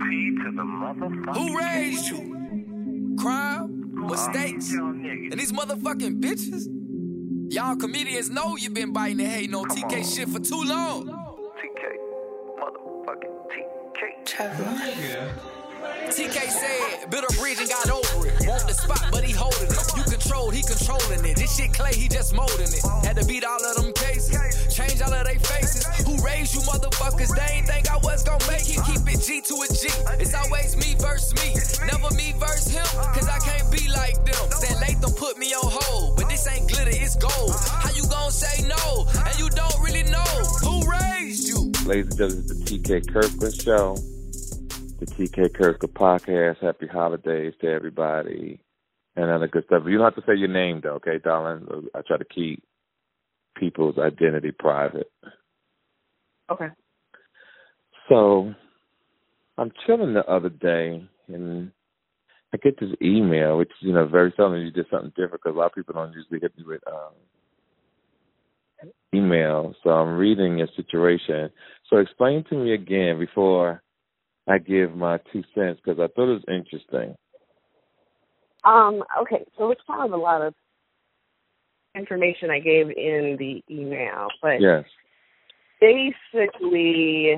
[0.00, 3.16] Who raised you?
[3.18, 3.92] Crime?
[3.92, 4.72] Mistakes?
[4.72, 6.66] And these motherfucking bitches?
[7.52, 11.06] Y'all comedians know you been biting and hating on TK shit for too long.
[11.06, 11.82] TK.
[12.58, 14.24] Motherfucking TK.
[14.24, 15.59] Trevor.
[16.10, 18.34] TK said, built a bridge and got over it.
[18.46, 19.78] Want the spot, but he holding it.
[19.96, 21.36] You controlled, he controlling it.
[21.36, 22.82] This shit clay, he just molding it.
[23.06, 24.34] Had to beat all of them cases,
[24.74, 25.86] change all of they faces.
[26.06, 27.30] Who raised you motherfuckers?
[27.30, 28.82] They ain't think I was gonna make it.
[28.90, 29.86] Keep it G to a G.
[30.18, 31.54] It's always me versus me.
[31.86, 34.50] Never me versus him, cause I can't be like them.
[34.50, 37.54] Said Latham put me on hold, but this ain't glitter, it's gold.
[37.70, 39.06] How you gonna say no?
[39.14, 40.26] And you don't really know
[40.66, 41.70] who raised you.
[41.86, 43.96] Ladies and gentlemen, it's the TK Kirkland Show,
[45.00, 46.62] the TK Kirkland Podcast.
[46.62, 48.60] Happy holidays to everybody
[49.16, 49.84] and other good stuff.
[49.86, 51.66] You don't have to say your name, though, okay, darling?
[51.94, 52.62] I try to keep
[53.56, 55.10] people's identity private.
[56.50, 56.68] Okay.
[58.08, 58.54] So
[59.56, 61.72] I'm chilling the other day, and
[62.52, 65.58] I get this email, which you know very seldom you did something different because a
[65.58, 67.12] lot of people don't usually hit me with um,
[69.14, 69.74] email.
[69.82, 71.50] So I'm reading a situation.
[71.88, 73.82] So explain to me again before
[74.48, 77.14] I give my two cents because I thought it was interesting.
[78.64, 80.54] Um, okay, so it's kind of a lot of
[81.94, 84.84] information I gave in the email, but Yes.
[85.80, 87.34] basically,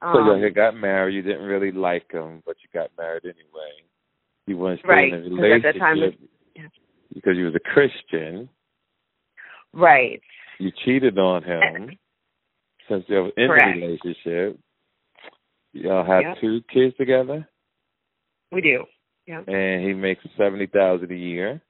[0.00, 1.14] um, So you got married.
[1.14, 3.84] You didn't really like him, but you got married anyway.
[4.46, 6.68] You weren't Right, in a that time relationship yeah.
[7.14, 8.48] because you was a Christian.
[9.72, 10.20] right,
[10.58, 11.98] You cheated on him
[12.88, 13.78] since you were in Correct.
[13.78, 14.58] a relationship.
[15.72, 16.38] Y'all have Yep.
[16.40, 17.48] two kids together,
[18.50, 18.84] we do.
[19.26, 21.62] Yeah, and he makes seventy thousand a year,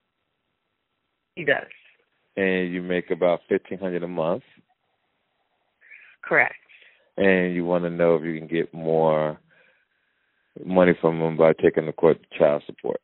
[1.36, 1.68] he does.
[2.36, 4.42] and you make about fifteen hundred a month,
[6.22, 6.54] Correct.
[7.16, 9.38] and you want to know if you can get more
[10.64, 13.00] money from him by taking the court child support.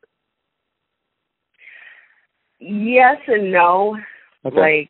[2.59, 3.97] Yes and no.
[4.45, 4.57] Okay.
[4.57, 4.89] Like,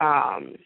[0.00, 0.56] um,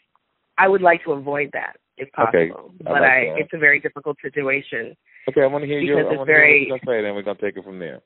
[0.56, 3.38] I would like to avoid that if Okay, I but like I, that.
[3.38, 4.96] it's a very difficult situation.
[5.28, 6.00] Okay, I want to hear your.
[6.00, 7.78] I want to hear very- what you're gonna say, then we're gonna take it from
[7.78, 8.00] there.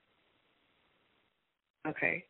[1.86, 2.24] Okay.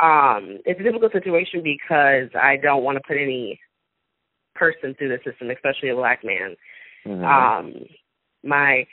[0.00, 3.60] Um, it's a difficult situation because I don't want to put any
[4.54, 6.56] person through the system, especially a black man.
[7.06, 7.24] Mhm.
[7.24, 7.86] Um,
[8.42, 8.86] my,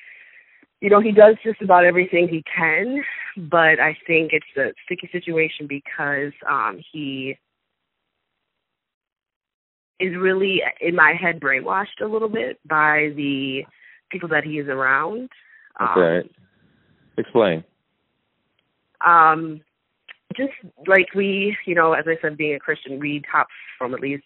[0.81, 3.03] you know, he does just about everything he can,
[3.37, 7.37] but I think it's a sticky situation because um, he
[9.99, 13.63] is really, in my head, brainwashed a little bit by the
[14.11, 15.29] people that he is around.
[15.79, 16.29] Um, okay.
[17.17, 17.63] Explain.
[19.05, 19.59] um
[20.35, 20.51] just
[20.87, 24.23] like we you know as i said being a christian we hopped from at least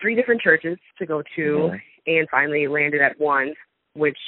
[0.00, 1.80] three different churches to go to Mhm.
[2.06, 3.54] and finally landed at one
[3.94, 4.18] which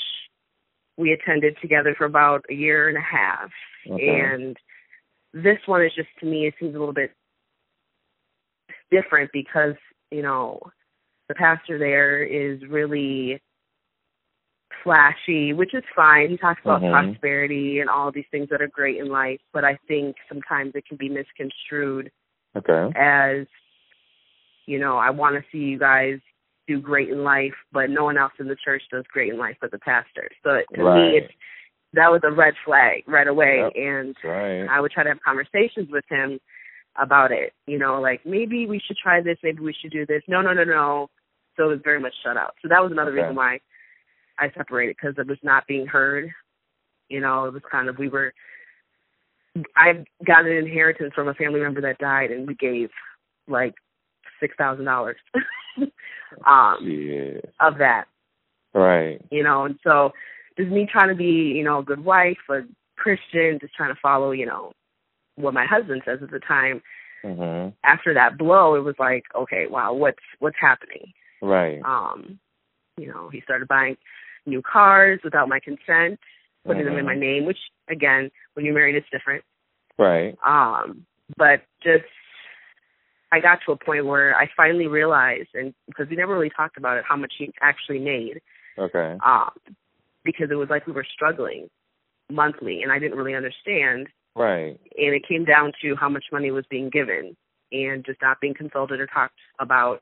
[0.97, 3.50] we attended together for about a year and a half
[3.91, 4.20] Okay.
[4.20, 4.56] and
[5.32, 7.12] this one is just to me it seems a little bit
[8.91, 9.75] different because
[10.11, 10.61] you know
[11.29, 13.41] the pastor there is really
[14.83, 16.31] flashy, which is fine.
[16.31, 16.91] He talks about Mhm.
[16.91, 20.87] prosperity and all these things that are great in life, but I think sometimes it
[20.87, 22.11] can be misconstrued
[22.57, 22.93] Okay.
[22.97, 23.47] as,
[24.67, 26.21] you know, I want to see you guys
[26.67, 29.57] do great in life, but no one else in the church does great in life
[29.61, 30.29] but the pastor.
[30.43, 31.11] So to Right.
[31.11, 31.33] me, it's
[31.95, 33.73] that was a red flag right away, Yep.
[33.77, 34.69] and right.
[34.69, 36.39] I would try to have conversations with him
[36.97, 37.53] about it.
[37.66, 40.22] You know, like maybe we should try this, maybe we should do this.
[40.28, 41.09] No, no, no, no.
[41.56, 42.54] So it was very much shut out.
[42.62, 43.21] So that was another Okay.
[43.22, 43.60] reason why
[44.38, 46.31] I separated because it was not being heard.
[47.09, 48.32] You know, it was kind of we were.
[49.77, 52.91] I got an inheritance from a family member that died, and we gave
[53.48, 53.75] like
[54.41, 55.16] six thousand dollars
[56.47, 57.41] um Yeah.
[57.60, 58.04] of that
[58.75, 59.21] Right.
[59.31, 60.12] you know, and so
[60.56, 62.60] just me trying to be, you know, a good wife, a
[62.97, 64.72] Christian, just trying to follow, you know,
[65.38, 66.82] what my husband says at the time.
[67.25, 67.75] Mhm.
[67.84, 71.12] After that blow, it was like, okay, wow, what's what's happening?
[71.41, 71.81] Right.
[71.84, 72.38] Um,
[72.97, 73.97] you know, he started buying
[74.47, 76.18] new cars without my consent,
[76.65, 77.21] putting them in my Mhm.
[77.21, 77.59] name, which
[77.89, 79.45] again, when you're married, it's different.
[79.98, 80.36] Right.
[80.42, 82.04] Um, but just
[83.30, 86.78] I got to a point where I finally realized, and because we never really talked
[86.78, 88.41] about it, how much he actually made.
[88.78, 89.18] Okay.
[89.24, 89.51] um,
[90.24, 91.68] because it was like we were struggling
[92.30, 94.09] monthly, and I didn't really understand.
[94.39, 94.79] Right.
[94.97, 97.37] And it came down to how much money was being given,
[97.73, 100.01] and just not being consulted or talked about.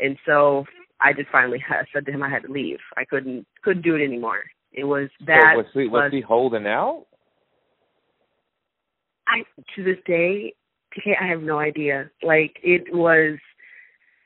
[0.00, 0.64] And so
[1.00, 1.62] I just finally
[1.92, 2.78] said to him I had to leave.
[2.96, 4.42] I couldn't couldn't do it anymore.
[4.72, 7.06] It was that so was he was plus- he holding out?
[9.26, 9.42] I
[9.76, 10.54] to this day,
[11.20, 12.10] I have no idea.
[12.22, 13.38] Like it was,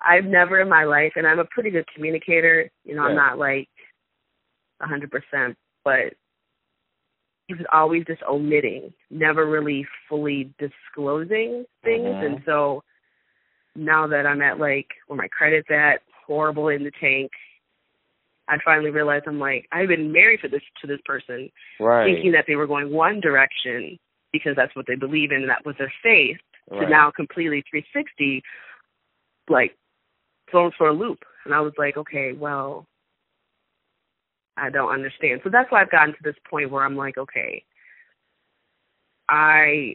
[0.00, 2.70] I've never in my life, and I'm a pretty good communicator.
[2.84, 3.68] You know, I'm not like
[4.80, 6.14] a hundred percent, but
[7.46, 12.06] he was always just omitting, never really fully disclosing things.
[12.06, 12.24] Mhm.
[12.24, 12.82] And so
[13.76, 17.30] now that I'm at like where my credit's at, horrible in the tank,
[18.48, 21.50] I finally realized I'm like I've been married to this to this person,
[21.80, 22.04] Right.
[22.14, 23.98] thinking that they were going one direction
[24.32, 26.38] because that's what they believe in and that was their faith.
[26.72, 28.42] To now completely 360,
[29.50, 29.76] like
[30.50, 31.22] thrown for a loop.
[31.44, 32.86] And I was like, okay, well,
[34.56, 35.40] I don't understand.
[35.42, 37.64] So that's why I've gotten to this point where I'm like, okay,
[39.28, 39.94] I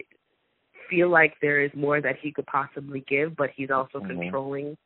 [0.89, 4.21] feel like there is more that he could possibly give, but he's also Mhm.
[4.21, 4.77] controlling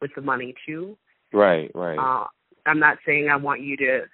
[0.00, 0.96] with the money too.
[1.32, 1.98] Right, right.
[1.98, 2.26] Uh,
[2.66, 4.08] I'm not saying I want you to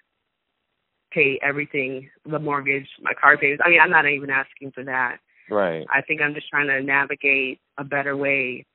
[1.11, 3.63] pay everything, the mortgage, my car payments.
[3.65, 5.19] I mean, I'm not even asking for that.
[5.51, 5.87] right.
[5.91, 8.67] I think I'm just trying to navigate a better way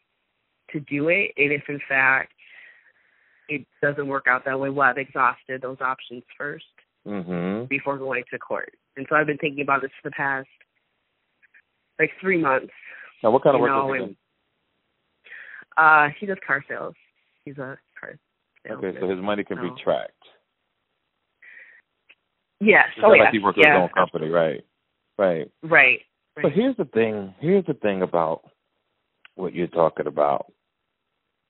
[0.72, 1.32] to do it.
[1.38, 2.33] And if in fact
[3.50, 6.66] it doesn't work out that way, well, I've exhausted those options first
[7.06, 7.68] Mhm.
[7.68, 8.74] before going to court.
[8.96, 10.48] And so I've been thinking about this for the past
[12.00, 12.74] like three months.
[13.22, 14.16] Now, what kind of work know, does he do?
[15.78, 16.96] uh he does car sales.
[17.46, 18.18] He's a car
[18.66, 18.90] salesman.
[18.92, 20.12] Okay, so his money can so- be tracked.
[22.60, 22.88] Yes.
[22.96, 23.24] It's Oh yeah.
[23.24, 23.74] like he works yeah.
[23.74, 24.64] his own company, right?
[25.18, 25.52] Right.
[25.64, 26.00] Right.
[26.36, 26.54] But Right.
[26.54, 27.36] here's the thing.
[27.40, 28.50] Here's the thing about
[29.36, 30.52] what you're talking about.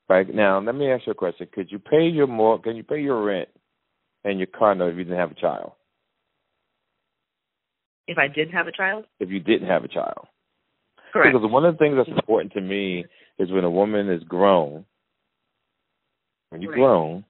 [0.10, 1.48] Right now, let me ask you a question.
[1.52, 2.60] Could you pay your more?
[2.60, 3.50] Can you pay your rent
[4.24, 5.72] and your car note if you didn't have a child?
[8.08, 9.06] If I did have a child?
[9.20, 10.28] If you didn't have a child,
[11.14, 11.34] Correct.
[11.34, 13.06] because one of the things that's important to me
[13.40, 14.86] is when a woman is grown,
[16.50, 16.80] when you're Right.
[16.80, 17.26] grown,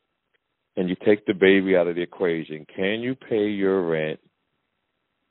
[0.75, 4.19] and you take the baby out of the equation, can you pay your rent,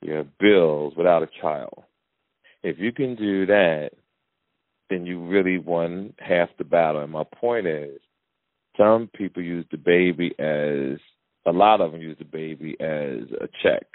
[0.01, 1.83] your bills without a child?
[2.63, 3.91] If you can do that,
[4.93, 7.01] then you really won half the battle.
[7.01, 7.99] And my point is,
[8.77, 10.99] some people use the baby as
[11.45, 13.85] a lot of them use the baby as a check.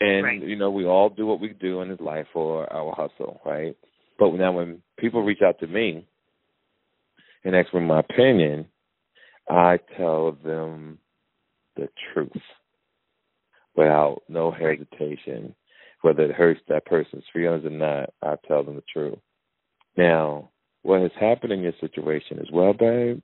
[0.00, 0.42] And Right.
[0.42, 3.74] you know, we all do what we do in this life for our hustle, right?
[4.18, 6.06] But now when people reach out to me
[7.44, 8.66] and ask for my opinion,
[9.48, 10.98] I tell them
[11.76, 12.42] the truth
[13.74, 15.54] without no hesitation.
[16.02, 19.18] Whether it hurts that person's feelings or not, I tell them the truth.
[19.96, 20.50] Now,
[20.82, 23.22] what has happened in your situation as well, babe,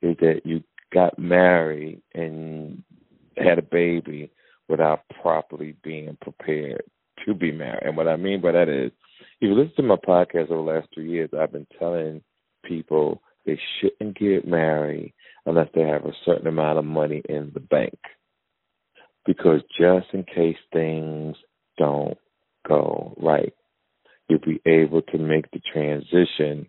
[0.00, 2.82] is that you got married and
[3.36, 4.30] had a baby
[4.68, 6.82] without properly being prepared
[7.26, 7.82] to be married.
[7.84, 8.92] And what I mean by that is,
[9.40, 12.22] if you listen to my podcast over the last three years, I've been telling
[12.64, 15.12] people they shouldn't get married
[15.46, 17.98] unless they have a certain amount of money in the bank.
[19.26, 21.36] Because just in case things
[21.78, 22.18] don't
[22.66, 23.52] go right,
[24.32, 26.68] you'll be able to make the transition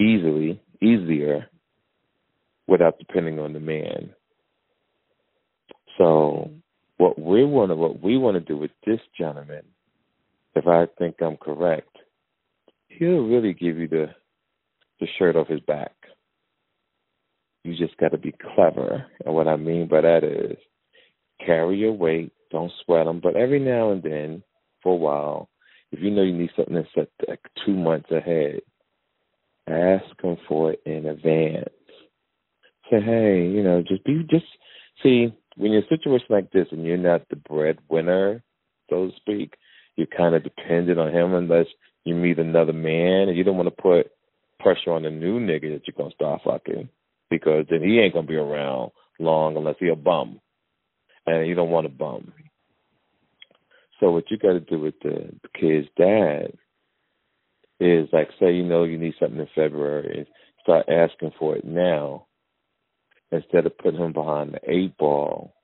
[0.00, 1.46] easily, easier,
[2.66, 4.10] without depending on the man.
[5.98, 6.50] So,
[6.96, 9.62] what we want to what we want to do with this gentleman,
[10.56, 11.96] if I think I'm correct,
[12.88, 14.06] he'll really give you the
[14.98, 15.92] the shirt off his back.
[17.62, 20.56] You just got to be clever, and what I mean by that is
[21.44, 24.42] carry your weight, don't sweat them, but every now and then,
[24.84, 25.48] for a while,
[25.90, 28.60] if you know you need something that's set like two months ahead,
[29.68, 31.70] ask him for it in advance.
[32.90, 34.44] Say, hey, you know, just be just
[35.02, 38.42] see when you're in a situation like this and you're not the breadwinner,
[38.90, 39.54] so to speak,
[39.96, 41.66] you're kind of dependent on him unless
[42.04, 44.10] you meet another man, and you don't want to put
[44.60, 46.88] pressure on the new nigga that you're gonna start fucking
[47.30, 50.40] because then he ain't gonna be around long unless he a bum,
[51.26, 52.32] and you don't want a bum.
[54.00, 56.52] So what you got to do with the kid's dad
[57.80, 60.26] is like, say you know you need something in February,
[60.62, 62.26] start asking for it now
[63.30, 65.54] instead of putting him behind the eight ball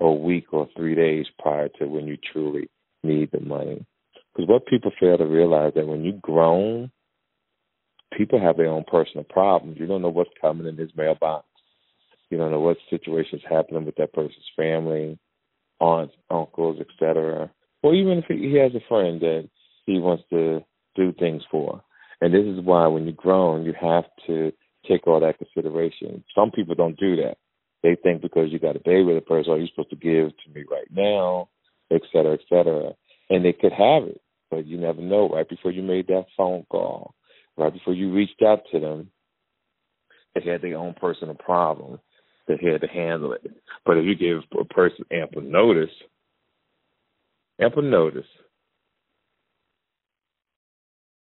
[0.00, 2.68] a week or three days prior to when you truly
[3.02, 3.84] need the money.
[4.34, 6.90] Because what people fail to realize that when you're grown,
[8.16, 9.78] people have their own personal problems.
[9.78, 11.46] You don't know what's coming in his mailbox.
[12.30, 15.18] You don't know what situations happening with that person's family,
[15.80, 17.50] aunts, uncles, etc.
[17.82, 19.48] Or even if he has a friend that
[19.84, 20.64] he wants to
[20.94, 21.82] do things for.
[22.20, 24.52] And this is why when you're grown, you have to
[24.88, 26.24] take all that consideration.
[26.34, 27.36] Some people don't do that.
[27.82, 30.30] They think because you got a baby with a person, oh, you're supposed to give
[30.30, 31.48] to me right now,
[31.92, 32.92] et cetera, et cetera.
[33.28, 35.28] And they could have it, but you never know.
[35.28, 37.14] Right before you made that phone call,
[37.56, 39.10] right before you reached out to them,
[40.34, 42.00] they had their own personal problem.
[42.46, 43.42] They had to handle it.
[43.84, 45.90] But if you give a person ample notice,
[47.60, 48.26] ample notice,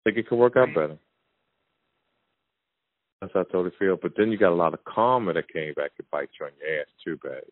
[0.06, 0.98] I think it could work out better.
[3.22, 3.98] That's how I totally feel.
[4.02, 6.52] But then you got a lot of karma that came back to bite you on
[6.60, 7.44] your ass too, babe.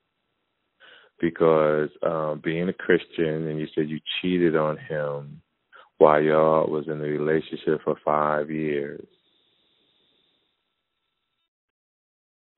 [1.22, 5.42] Because um being a Christian and you said you cheated on him
[5.98, 9.06] while y'all was in a relationship for five years.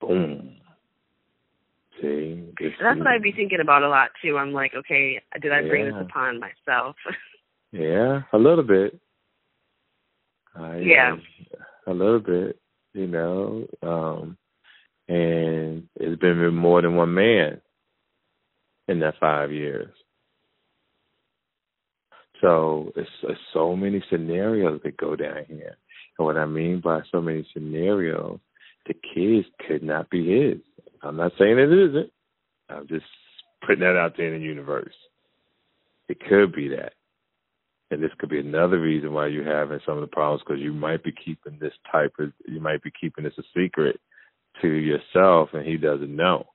[0.01, 0.55] Boom.
[2.01, 4.37] See, that's what I'd be thinking about a lot too.
[4.37, 6.95] I'm like, okay, did I bring this upon myself?
[7.71, 8.99] yeah, a little bit.
[10.55, 11.15] I, yeah,
[11.87, 12.59] a little bit.
[12.93, 14.37] You know, um,
[15.07, 17.61] and it's been with more than one man
[18.87, 19.93] in that five years.
[22.41, 25.77] So it's, it's so many scenarios that go down here.
[26.17, 28.39] And what I mean by so many scenarios,
[28.85, 30.57] the kids could not be his.
[31.03, 32.11] I'm not saying it isn't.
[32.69, 33.05] I'm just
[33.65, 34.93] putting that out there in the universe.
[36.07, 36.93] It could be that.
[37.91, 40.73] And this could be another reason why you're having some of the problems because you
[40.73, 43.99] might be keeping this type of, you might be keeping this a secret
[44.61, 46.45] to yourself and he doesn't know.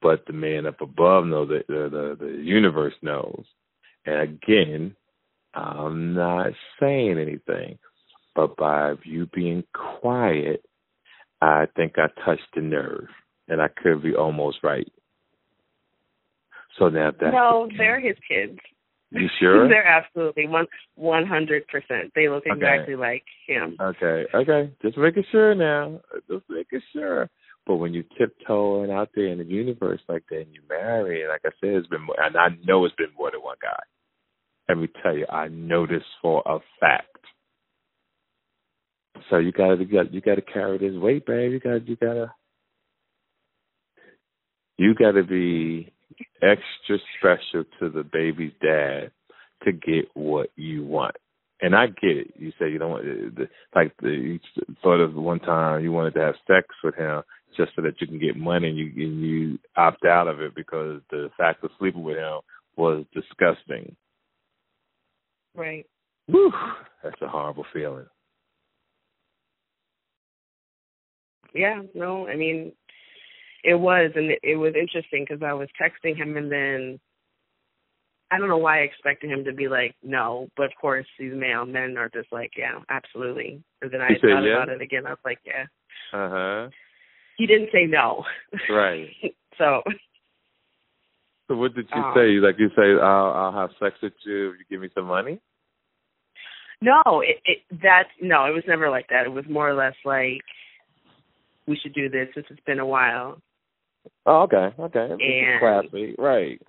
[0.00, 3.44] But the man up above knows that the, the, the universe knows.
[4.06, 4.96] And again,
[5.54, 7.78] I'm not saying anything,
[8.34, 10.62] but by you being quiet,
[11.42, 13.08] I think I touched the nerve
[13.48, 14.90] and I could be almost right.
[16.78, 18.58] So now that no, the they're his kids.
[19.10, 19.68] You sure?
[19.68, 22.12] they're absolutely one one hundred percent.
[22.14, 23.00] They look exactly okay.
[23.00, 23.76] like him.
[23.80, 26.00] Okay, okay, just making sure now.
[26.28, 27.30] Just making sure.
[27.66, 31.30] But when you tiptoeing out there in the universe like that, and you marry, and
[31.30, 33.82] like I said, it's been, more, and I know it's been more than one guy.
[34.68, 37.08] Let me tell you, I know this for a fact.
[39.30, 41.50] So you gotta, you got, you gotta carry this weight, babe.
[41.50, 42.32] You got, you gotta
[44.76, 45.92] you got to be
[46.42, 49.10] extra special to the baby's dad
[49.64, 51.16] to get what you want.
[51.60, 52.34] And I get it.
[52.36, 54.40] You say you don't want uh, like the you
[54.82, 57.22] thought of one time you wanted to have sex with him
[57.56, 60.54] just so that you can get money and you and you opt out of it
[60.54, 62.40] because the fact of sleeping with him
[62.76, 63.96] was disgusting.
[65.54, 65.86] Right.
[66.26, 66.52] Whew,
[67.02, 68.06] that's a horrible feeling.
[71.54, 72.72] Yeah, no, I mean,
[73.66, 77.00] it was, and it, it was interesting because I was texting him, and then
[78.30, 81.32] I don't know why I expected him to be like no, but of course these
[81.34, 83.62] male men are just like yeah, absolutely.
[83.82, 84.62] And then I he thought yeah?
[84.62, 85.06] about it again.
[85.06, 85.64] I was like yeah.
[86.12, 86.68] Uh huh.
[87.36, 88.24] He didn't say no.
[88.70, 89.08] Right.
[89.58, 89.82] so.
[91.48, 92.28] So what did you um, say?
[92.40, 95.40] Like you say, I'll I'll have sex with you if you give me some money.
[96.80, 99.26] No, it, it that no, it was never like that.
[99.26, 100.42] It was more or less like
[101.66, 103.40] we should do this since it's been a while.
[104.26, 105.08] Oh, okay, okay.
[105.10, 106.60] And classy, right?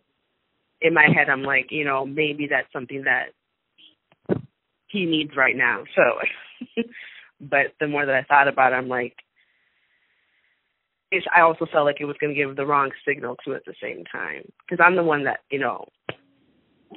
[0.82, 3.30] In my head, I'm like, you know, maybe that's something that
[4.88, 5.84] he needs right now.
[5.96, 6.84] So,
[7.42, 9.16] but the more that I thought about it, I'm like,
[11.12, 13.66] it's, I also felt like it was going to give the wrong signal to at
[13.66, 15.86] the same time because I'm the one that you know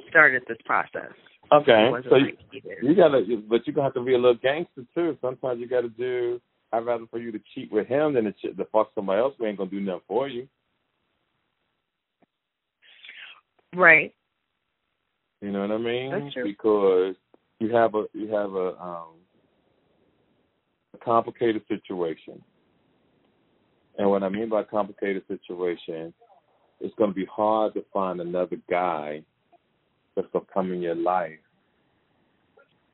[0.09, 1.13] started this process.
[1.51, 4.83] Okay, so like you, you gotta, but you gonna have to be a little gangster
[4.93, 5.17] too.
[5.21, 6.39] Sometimes you got to do
[6.73, 9.33] I'd rather for you to cheat with him than to, ch- to fuck somebody else
[9.37, 10.47] who ain't gonna do nothing for you.
[13.75, 14.13] Right.
[15.41, 16.11] You know what I mean?
[16.11, 16.43] That's true.
[16.43, 17.15] Because
[17.59, 19.15] you have a you have a um
[20.93, 22.41] a complicated situation.
[23.97, 26.13] And what I mean by complicated situation,
[26.79, 29.21] it's going to be hard to find another guy
[30.15, 31.37] that's to come in your life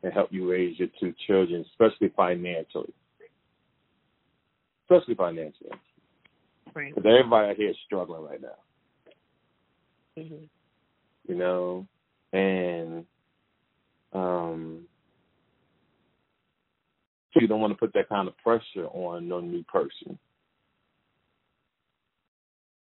[0.04, 2.94] and help you raise your two children, especially financially
[4.90, 5.72] especially financially.
[6.74, 6.94] Right.
[6.94, 8.48] Because everybody out here is struggling right now.
[10.18, 10.44] Mm-hmm.
[11.28, 11.88] You know,
[12.34, 13.06] and
[14.14, 14.86] um,
[17.36, 20.18] you don't want to put that kind of pressure on no new person.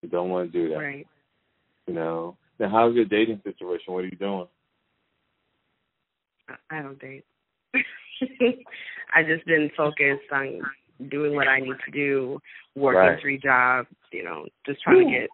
[0.03, 0.79] You don't want to do that.
[0.79, 1.07] Right.
[1.87, 2.37] You know.
[2.61, 3.93] Now, how's your dating situation?
[3.93, 4.47] What are you doing?
[6.71, 7.25] I don't date.
[9.15, 10.61] I just been focused on
[11.11, 12.39] doing what I need to do,
[12.75, 13.21] working right.
[13.21, 15.05] three jobs, you know, just trying Ooh.
[15.05, 15.31] to get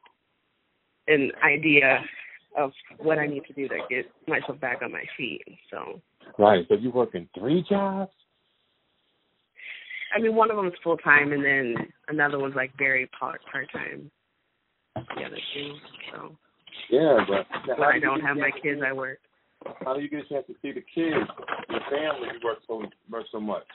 [1.09, 2.01] an idea
[2.57, 5.45] of what I need to do to get myself back on my feet.
[5.71, 6.01] So
[6.39, 6.65] Right.
[6.69, 8.13] So you're working three jobs?
[10.17, 11.75] I mean one of them is full time and then
[12.09, 14.11] another one's like very part part time.
[14.95, 15.75] The other two.
[16.13, 16.37] So
[16.91, 19.19] Yeah, but when I don't have my kids I work.
[19.85, 21.31] How do you get a chance to see the kids,
[21.69, 23.67] your family you work so work so much?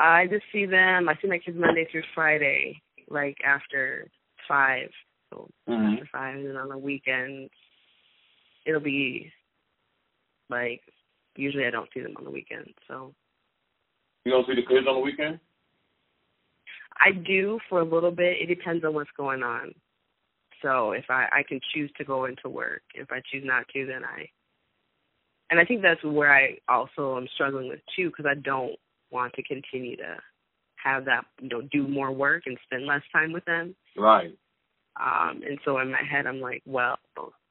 [0.00, 1.08] I just see them.
[1.08, 4.08] I see my kids Monday through Friday, like after
[4.48, 4.88] five.
[5.30, 5.92] So mm-hmm.
[5.94, 7.50] after five, and then on the weekends,
[8.66, 9.30] it'll be
[10.48, 10.80] like
[11.36, 12.70] usually I don't see them on the weekends.
[12.88, 13.14] So
[14.24, 15.38] You don't see the kids on the weekend?
[16.98, 18.38] I do for a little bit.
[18.40, 19.72] It depends on what's going on.
[20.62, 23.86] So if I I can choose to go into work, if I choose not to,
[23.86, 24.28] then I.
[25.50, 28.76] And I think that's where I also am struggling with too, because I don't
[29.10, 30.16] want to continue to
[30.82, 33.74] have that you know do more work and spend less time with them.
[33.96, 34.32] Right.
[35.00, 36.98] Um, and so in my head, I'm like, well,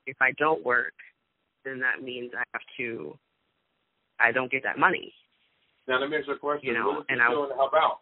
[0.06, 0.94] if I don't work,
[1.66, 3.18] then that means I have to.
[4.20, 5.13] I don't get that money.
[5.88, 6.68] Now let me ask you a question.
[6.68, 8.00] You know, and I- doing help out?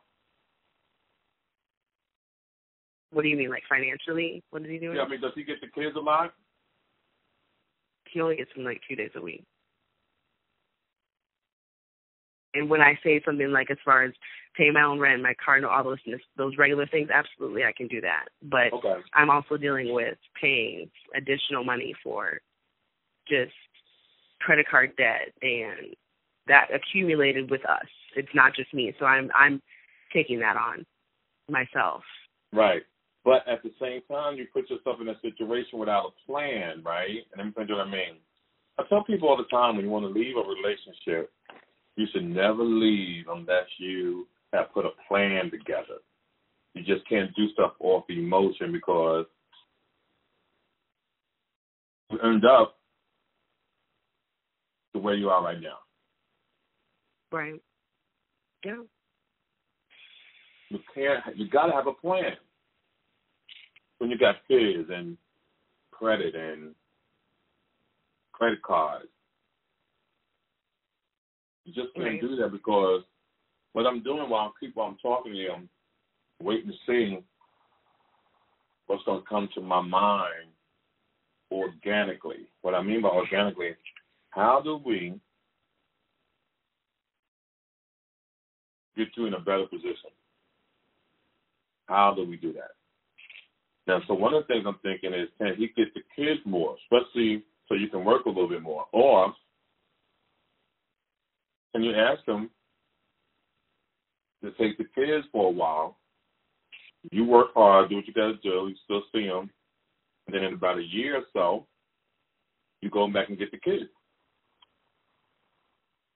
[3.11, 4.43] What do you mean, like financially?
[4.49, 4.97] What is he doing?
[4.97, 6.33] Yeah, I mean, does he get the kids a lot?
[8.11, 9.43] he only gets them like two days a week.
[12.57, 14.13] And when I say something like as far as
[14.55, 15.99] pay my own rent, my car, note, all those
[16.37, 18.25] those regular things, absolutely I can do that.
[18.41, 18.95] But Okay.
[19.13, 22.39] I'm also dealing with paying additional money for
[23.27, 23.53] just
[24.39, 25.95] credit card debt and
[26.47, 27.87] that accumulated with us.
[28.15, 28.93] It's not just me.
[28.99, 29.61] So I'm I'm
[30.13, 30.85] taking that on
[31.49, 32.03] myself.
[32.53, 32.83] Right.
[33.23, 37.27] But at the same time, you put yourself in a situation without a plan, right?
[37.31, 38.15] And let me tell you what I mean.
[38.79, 41.31] I tell people all the time when you want to leave a relationship,
[41.97, 45.99] you should never leave unless you have put a plan together.
[46.73, 49.25] You just can't do stuff off emotion because
[52.11, 52.77] you end up
[54.93, 55.79] the way you are right now.
[57.31, 57.59] Right.
[58.63, 58.83] Yeah.
[60.69, 61.35] You can't.
[61.35, 62.33] You got to have a plan.
[63.97, 65.17] When you got kids and
[65.91, 66.75] credit and
[68.33, 69.07] credit cards,
[71.67, 72.21] you just can't Right.
[72.21, 73.03] do that because
[73.73, 75.69] what I'm doing while I'm keep while I'm talking to you, I'm
[76.41, 77.23] waiting to see
[78.87, 80.49] what's going to come to my mind
[81.51, 82.47] organically.
[82.61, 83.75] What I mean by organically,
[84.29, 85.19] how do we
[88.95, 90.11] get you in a better position?
[91.87, 92.71] How do we do that?
[93.87, 96.77] Now, so one of the things I'm thinking is, can he get the kids more,
[96.83, 99.33] especially so you can work a little bit more, or
[101.73, 102.49] can you ask him
[104.43, 105.97] to take the kids for a while?
[107.11, 108.67] You work hard, do what you got to do.
[108.69, 109.49] You still see them,
[110.25, 111.67] and then in about a year or so,
[112.81, 113.89] you go back and get the kids.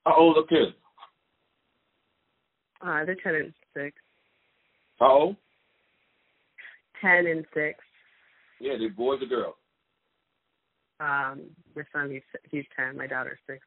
[0.06, 0.76] How old are kids?
[2.82, 3.96] Uh they're ten and six.
[5.00, 5.36] How old?
[7.00, 7.80] Ten and six.
[8.60, 9.56] Yeah, they boys or girls?
[11.00, 11.42] Um,
[11.76, 13.60] my son he's he's ten, my daughter's six.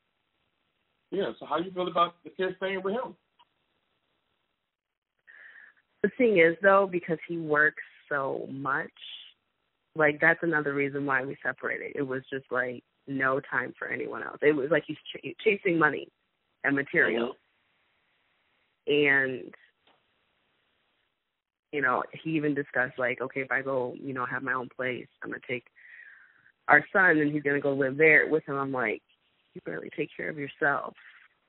[1.15, 1.31] Yeah.
[1.39, 3.15] So how you feel about the kids staying with him?
[6.03, 8.91] The thing is though, because he works so much,
[9.97, 11.93] like that's another reason why we separated.
[11.95, 14.39] It was just like no time for anyone else.
[14.43, 16.09] It was like he's ch- chasing money
[16.65, 17.37] and material,
[18.89, 19.39] mm-hmm.
[19.39, 19.55] and
[21.73, 24.69] you know he even discussed like, okay, if I go, you know, have my own
[24.77, 25.65] place, I'm gonna take
[26.69, 28.57] our son and he's gonna go live there with him.
[28.57, 29.03] I'm like,
[29.55, 30.95] you barely take care of yourself.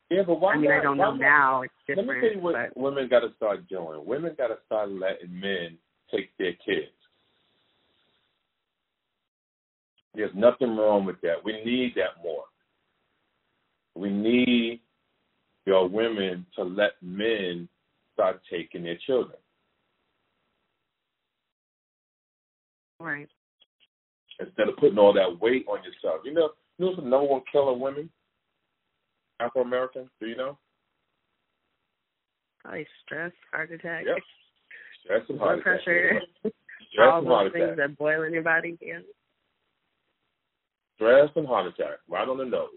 [0.10, 0.80] Yeah, but why I mean, not?
[0.80, 1.20] I don't know not?
[1.20, 1.62] now.
[1.64, 2.08] It's different.
[2.08, 4.06] Let me tell you what but women got to start doing.
[4.06, 5.78] Women got to start letting men
[6.12, 6.92] take their kids.
[10.14, 11.44] There's nothing wrong with that.
[11.44, 12.46] We need that more.
[13.96, 14.82] We need
[15.66, 17.68] your women to let men
[18.14, 19.38] start taking their children.
[23.00, 23.28] right.
[24.40, 26.22] instead of putting all that weight on yourself.
[26.24, 28.10] You know, you know what's the number one killer women?
[29.40, 30.10] Afro Americans.
[30.20, 30.58] Do you know?
[32.64, 34.18] Probably stress, heart attack, Yep.
[35.04, 36.22] Stress and heart blood pressure,
[36.92, 37.78] Stress all and heart things attack.
[37.78, 38.78] that boil in your body.
[38.82, 39.00] Yeah.
[40.96, 42.00] Stress and heart attack.
[42.10, 42.70] Right on the nose.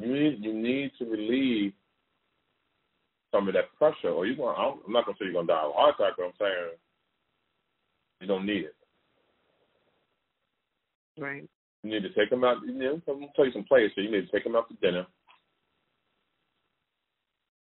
[0.00, 1.72] You need you need to relieve
[3.32, 4.54] some of that pressure, or you going.
[4.56, 6.70] I'm not gonna say you're gonna die of a heart attack, but I'm saying
[8.20, 8.74] you don't need it.
[11.18, 11.48] Right.
[11.82, 12.58] You need to take them out.
[12.64, 13.92] You know, I'm gonna tell you some places.
[13.94, 15.06] So you need to take them out to dinner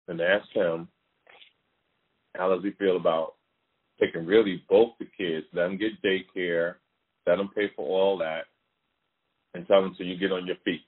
[0.07, 0.87] and ask him
[2.35, 3.35] how does he feel about
[3.99, 6.75] taking really both the kids, let them get daycare,
[7.27, 8.45] let them pay for all that,
[9.53, 10.81] and tell them so you get on your feet.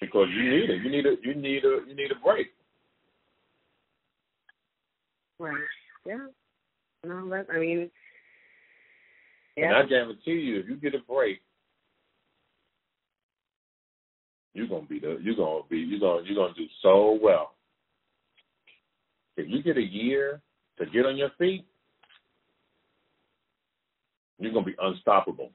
[0.00, 0.82] Because you need it.
[0.82, 2.48] You need a you need a you need a break.
[5.38, 5.54] Right.
[6.06, 6.26] Yeah.
[7.04, 7.90] No, that I mean,
[9.56, 9.76] And.
[9.76, 11.40] I guarantee you, if you get a break,
[14.52, 17.54] you're gonna be the you're gonna be you're gonna you're gonna do so well.
[19.36, 20.40] If you get a year
[20.78, 21.64] to get on your feet,
[24.38, 25.50] you're gonna be unstoppable.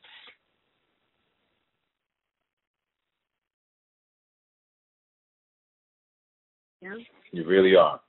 [6.81, 6.95] Yeah.
[7.31, 7.99] You really are.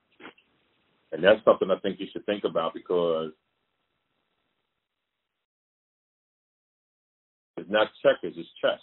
[1.12, 3.32] And that's something I think you should think about because
[7.70, 8.80] not checkers, it's chess.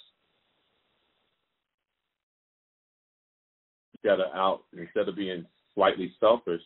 [3.94, 5.46] You gotta out instead of being
[5.76, 6.62] slightly selfish,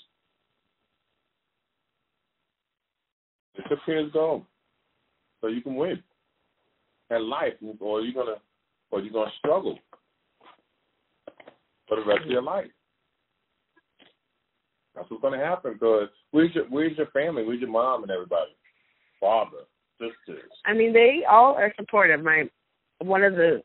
[3.57, 4.45] let your kids go.
[5.41, 6.01] So you can win.
[7.09, 8.37] And life or you're gonna
[8.91, 9.79] or you're gonna struggle
[11.87, 12.69] for the rest of your life.
[14.95, 15.73] That's what's to happen.
[15.73, 17.43] Because where's your where's your family?
[17.43, 18.51] Where's your mom and everybody?
[19.19, 19.65] Father,
[20.01, 20.49] sisters.
[20.65, 22.23] I mean, they all are supportive.
[22.23, 22.43] My
[22.99, 23.61] one of the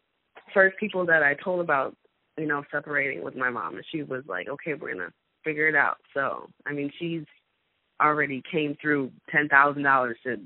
[0.55, 1.94] first people that I told about,
[2.38, 5.12] you know, separating with my mom, and she was like, "Okay, we're gonna
[5.44, 7.25] figure it out." So, I mean, she's
[8.01, 10.37] already came through ten thousand dollars to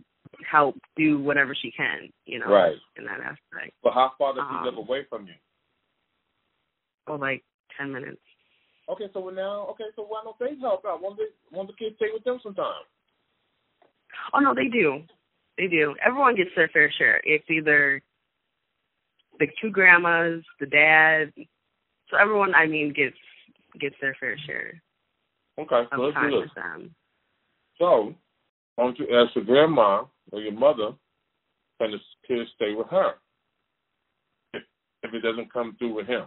[0.49, 2.77] help do whatever she can, you know, right.
[2.97, 3.75] in that aspect.
[3.83, 5.35] But how far does she Um, live away from you?
[7.07, 7.43] Oh, like
[7.77, 8.21] ten minutes.
[8.89, 9.85] Okay, so we're now okay.
[9.97, 11.01] So why don't they help out?
[11.03, 12.85] Why don't, they, why don't the kids stay with them sometime?
[14.35, 15.03] Oh no, they do.
[15.59, 15.95] They do.
[16.05, 17.21] Everyone gets their fair share.
[17.25, 18.03] It's either
[19.39, 21.33] the two grandmas, the dad.
[22.11, 23.17] So everyone, I mean, gets
[23.79, 24.83] gets their fair share
[25.59, 26.51] Okay, so let's do this.
[27.79, 28.15] So
[28.77, 30.93] why don't you ask your grandma or your mother,
[31.81, 33.15] can the kids stay with her
[34.55, 34.63] if,
[35.03, 36.27] if it doesn't come through with him?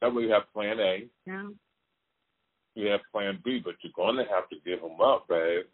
[0.00, 1.48] That way you have plan A, Yeah.
[2.78, 5.64] You have plan B, but you're going to have to give them up, babe.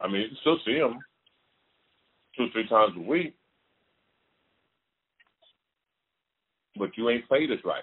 [0.00, 1.00] I mean, you can still see them
[2.36, 3.34] two, three times a week,
[6.78, 7.82] but you ain't played it right.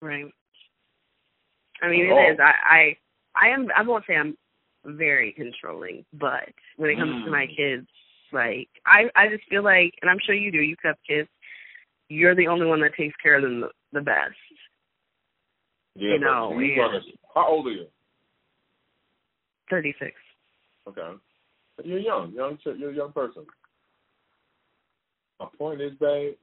[0.00, 0.24] Right.
[1.82, 2.38] I mean, it is.
[2.40, 2.96] I, I,
[3.48, 3.68] I am.
[3.76, 4.34] I won't say I'm
[4.84, 7.56] very controlling, but when it comes to my Mm.
[7.56, 7.86] kids,
[8.32, 10.58] like I, I just feel like, and I'm sure you do.
[10.58, 11.28] You have kids.
[12.08, 14.34] You're the only one that takes care of them the, the best.
[15.96, 17.86] Yeah, You know, and- how old are you?
[19.70, 20.12] Thirty six.
[20.86, 21.18] Okay.
[21.84, 22.32] You're young.
[22.32, 23.46] Young you're a young person.
[25.40, 26.34] My point is, babe,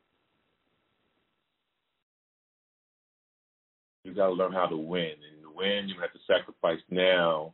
[4.03, 5.13] you gotta learn how to win.
[5.31, 7.53] And to win you have to sacrifice now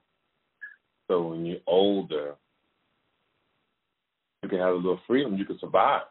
[1.07, 2.35] so when you're older
[4.41, 6.03] you can have a little freedom, you can survive.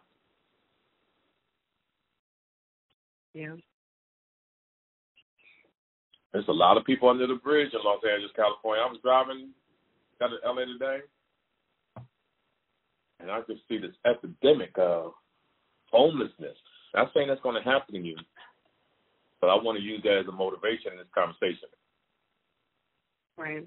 [3.32, 3.54] Yeah.
[6.32, 8.84] There's a lot of people under the bridge in Los Angeles, California.
[8.84, 9.50] I was driving
[10.18, 10.98] got to LA today
[13.20, 15.12] and I just see this epidemic of
[15.90, 16.56] homelessness.
[16.94, 18.16] Not saying that's going to happen to you,
[19.40, 21.68] but I want to use that as a motivation in this conversation.
[23.36, 23.64] Right.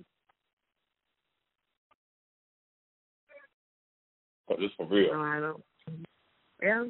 [4.48, 5.14] But just for real.
[5.14, 5.64] No, I don't.
[6.62, 6.84] Yeah.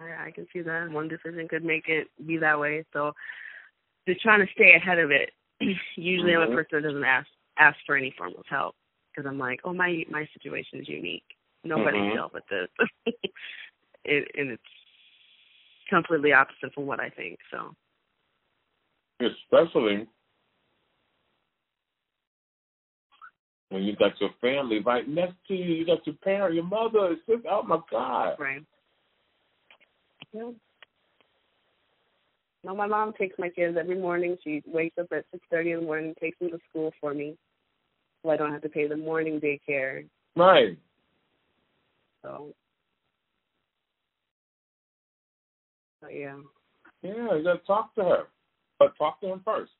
[0.00, 2.84] I, I can see that one decision could make it be that way.
[2.92, 3.12] So,
[4.08, 5.30] just trying to stay ahead of it.
[5.96, 6.52] Usually, I'm Mhm.
[6.52, 8.74] a person that doesn't ask ask for any form of help
[9.14, 11.24] because I'm like, oh my my situation is unique.
[11.64, 12.14] Nobody's Mhm.
[12.14, 12.68] dealt with this,
[14.04, 14.62] it, and it's
[15.88, 17.38] completely opposite from what I think.
[17.50, 17.74] So,
[19.20, 20.08] Especially
[23.68, 25.74] when you got your family right next to you.
[25.74, 27.48] You got your parent, your mother, sister.
[27.50, 28.38] Oh my God.
[28.38, 28.64] right.
[30.32, 30.50] Yeah.
[32.62, 34.36] No, my mom takes my kids every morning.
[34.44, 37.36] She wakes up at six thirty in the morning, takes them to school for me,
[38.22, 40.06] so I don't have to pay the morning daycare.
[40.36, 40.78] Right.
[42.22, 42.54] So,
[46.02, 46.36] but yeah,
[47.02, 48.22] Yeah, you got to talk to her.
[48.78, 49.72] But talk to him first.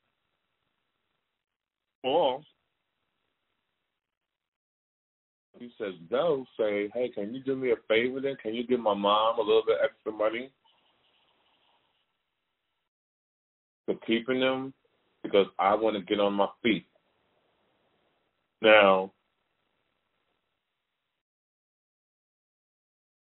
[2.03, 2.41] Or
[5.61, 8.35] he says no, say, hey, can you do me a favor then?
[8.43, 10.51] Can you give my mom a little bit extra money
[13.85, 14.73] for keeping them?
[15.23, 16.87] Because I want to get on my feet.
[18.63, 19.13] Now,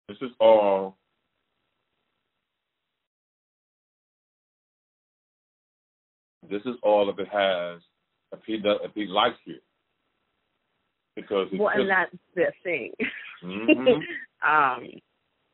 [0.07, 0.95] this is all
[6.49, 7.81] this is all if it has
[8.33, 9.57] if he does if he likes you.
[11.15, 12.91] Because it's well, and that's the thing.
[13.43, 14.01] Mhm.
[14.47, 14.87] um,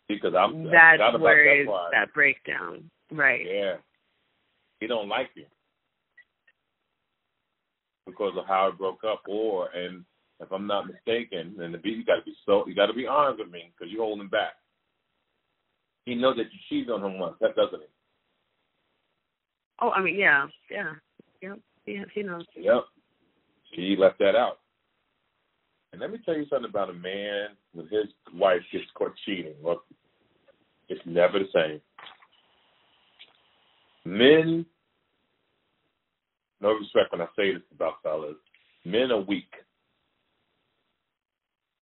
[0.08, 1.92] because I'm that's forgot about where that part.
[1.92, 3.46] that breakdown, right?
[3.46, 3.76] Yeah.
[4.80, 5.46] He don't like you.
[8.06, 10.06] Because of how it broke up or and
[10.40, 13.08] if I'm not mistaken, then the you got to be so you got to be
[13.08, 14.54] honest with me because you're holding back.
[16.06, 17.88] He knows that you cheated on him once, that doesn't he?
[19.82, 20.94] Oh, I mean, yeah, yeah,
[21.42, 22.04] yep, yeah.
[22.14, 22.46] He knows.
[22.56, 22.86] Yep.
[23.72, 24.60] He left that out.
[25.92, 29.56] And let me tell you something about a man when his wife gets caught cheating.
[29.64, 29.84] Look,
[30.90, 31.82] it's never the same.
[34.06, 34.66] Men,
[36.62, 38.36] no respect when I say this about fellas,
[38.86, 39.52] men are weak.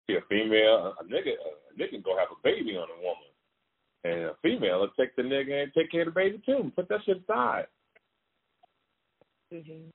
[0.07, 3.29] See a female, a nigga, a nigga can go have a baby on a woman.
[4.03, 6.71] And a female will take the nigga and take care of the baby too.
[6.75, 7.67] Put that shit aside.
[9.51, 9.91] Mhm.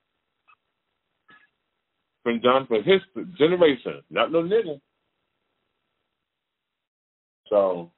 [2.25, 3.03] Been done for his
[3.37, 4.81] generation, not no nigga.
[7.51, 7.91] So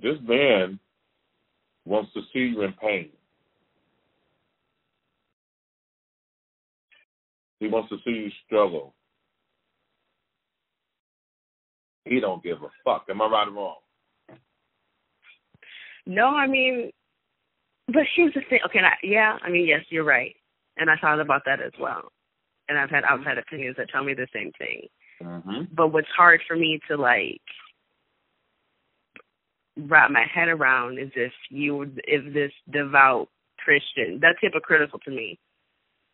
[0.00, 0.78] this man
[1.84, 3.10] wants to see you in pain.
[7.58, 8.94] He wants to see you struggle.
[12.04, 13.06] He don't give a fuck.
[13.10, 13.76] Am I right or wrong?
[16.06, 16.92] No, I mean,
[17.88, 18.60] but here's the thing.
[18.66, 20.36] Okay, I, yeah, I mean, yes, you're right,
[20.76, 22.12] and I thought about that as well.
[22.68, 24.88] And I've had I've had opinions that tell me the same thing.
[25.22, 25.74] Mm-hmm.
[25.74, 27.40] But what's hard for me to like
[29.76, 35.38] wrap my head around is if you if this devout Christian that's hypocritical to me,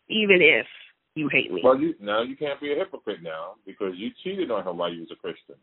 [0.08, 0.66] even if
[1.14, 1.60] you hate me.
[1.64, 4.92] Well, you now you can't be a hypocrite now because you cheated on her while
[4.92, 5.56] you was a Christian.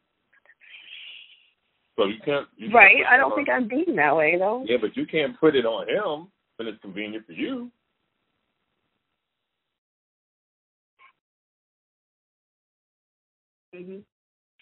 [1.98, 2.48] So you can't.
[2.56, 3.04] You can't right?
[3.12, 4.64] I don't think I'm being that way though.
[4.68, 7.72] Yeah, but you can't put it on him when it's convenient for you.
[13.74, 13.98] Hmm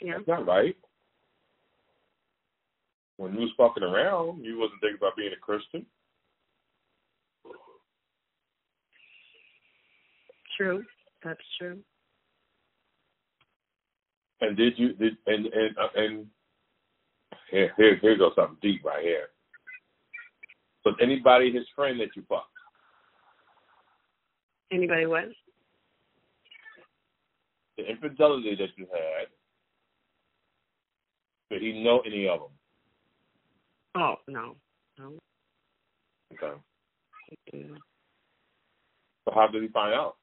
[0.02, 0.14] Yeah.
[0.18, 0.76] That's not right.
[3.18, 5.86] When you was fucking around, you wasn't thinking about being a Christian.
[10.56, 10.84] True.
[11.24, 11.80] That's true.
[14.42, 16.28] And did you did and and uh, and
[17.50, 19.30] here here here goes something deep right here.
[20.86, 22.46] Was anybody his friend that you fucked?
[24.72, 25.26] Anybody what?
[27.78, 29.28] The infidelity that you had.
[31.50, 32.50] Did he know any of them?
[33.96, 34.56] Oh no.
[35.00, 35.14] No.
[36.34, 36.54] Okay.
[39.26, 40.16] So how did he find out?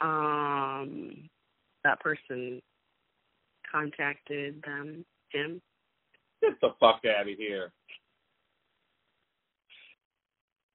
[0.00, 1.28] Um
[1.82, 2.60] that person
[3.70, 5.60] contacted them him.
[6.42, 7.72] Get the fuck out of here.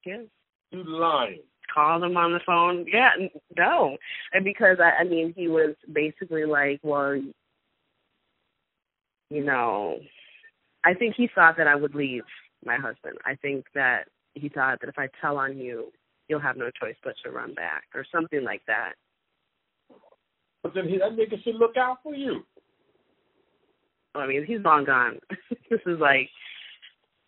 [0.05, 0.25] Yes.
[0.71, 1.41] You lying.
[1.73, 2.85] Called him on the phone.
[2.91, 3.11] Yeah,
[3.57, 3.97] no,
[4.33, 7.15] and because I, I mean, he was basically like, well,
[9.29, 9.99] you know,
[10.83, 12.23] I think he thought that I would leave
[12.65, 13.17] my husband.
[13.25, 15.91] I think that he thought that if I tell on you,
[16.27, 18.93] you'll have no choice but to run back or something like that.
[20.63, 22.41] But then he, that nigga should look out for you.
[24.15, 25.19] I mean, he's long gone.
[25.69, 26.29] this is like,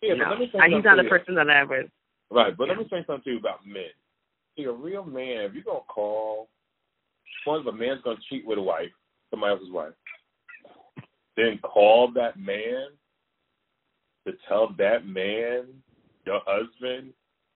[0.02, 1.90] Yeah, no, but let me say I- he's not a person that I would.
[2.30, 3.92] Right, but let me say something to you about men.
[4.56, 6.48] See, a real man, if you're gonna call,
[7.44, 8.90] one of a man's gonna cheat with a wife,
[9.30, 9.92] somebody else's wife,
[11.36, 12.88] then call that man
[14.26, 15.66] to tell that man,
[16.26, 17.12] your husband,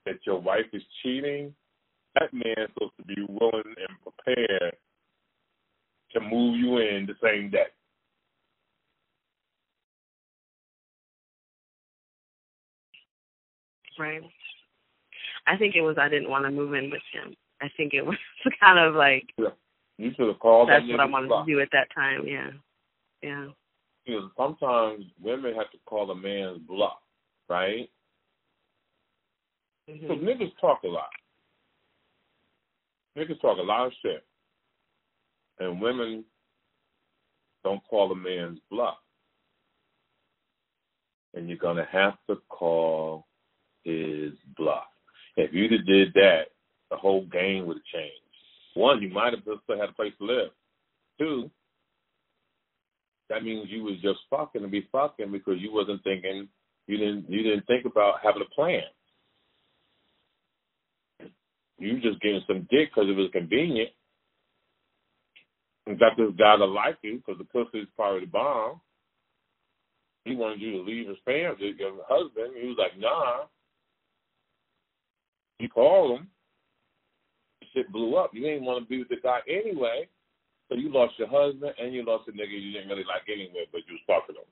[0.06, 1.54] that your wife is cheating.
[2.14, 4.76] That man's supposed to be willing and prepared
[6.12, 7.66] to move you in the same day.
[13.98, 14.22] Right.
[15.46, 17.35] I think it was I didn't want to move in with him.
[17.61, 18.16] I think it was
[18.61, 19.26] kind of like
[19.98, 22.26] You should have called that's that what I wanted to do at that time.
[22.26, 22.50] Yeah.
[23.22, 23.48] Yeah.
[24.04, 26.98] Because sometimes women have to call a man's bluff,
[27.48, 27.88] right?
[29.88, 30.09] Mhm.
[30.09, 31.11] So niggas talk a lot.
[33.16, 34.24] Niggas talk a lot of shit.
[35.59, 36.24] And women
[37.64, 38.98] don't call a man's bluff.
[41.35, 43.26] And you're gonna have to call
[43.85, 44.87] his bluff.
[45.37, 46.42] If you'd have did that,
[46.90, 48.20] the whole game would have changed.
[48.75, 50.51] One, you might have still had a place to live.
[51.18, 51.51] Two,
[53.29, 56.49] that means you was just fucking to be fucking because you wasn't thinking
[56.87, 58.83] you didn't you didn't think about having a plan.
[61.79, 63.90] You just getting some dick because it was convenient.
[65.87, 68.81] In fact, this guy that liked you because the pussy is of the bomb.
[70.25, 72.55] He wanted you to leave his family, your husband.
[72.61, 73.46] He was like, nah.
[75.58, 76.28] You called him.
[77.72, 78.30] Shit blew up.
[78.32, 80.08] You ain't want to be with the guy anyway.
[80.68, 83.66] So you lost your husband and you lost a nigga you didn't really like anyway,
[83.70, 84.44] but you was fucking him.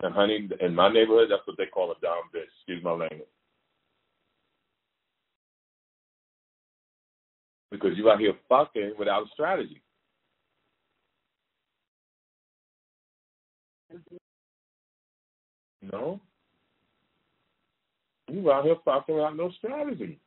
[0.00, 2.42] And honey, in my neighborhood, that's what they call a dumb bitch.
[2.60, 3.28] Excuse my language.
[7.70, 9.82] Because you out here fucking without a strategy.
[15.82, 16.20] Know?
[18.28, 20.20] You out here fucking without no strategy.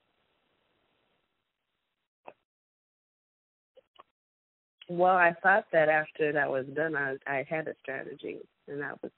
[4.90, 8.92] Well, I thought that after that was done, I I had a strategy, and I
[9.02, 9.12] was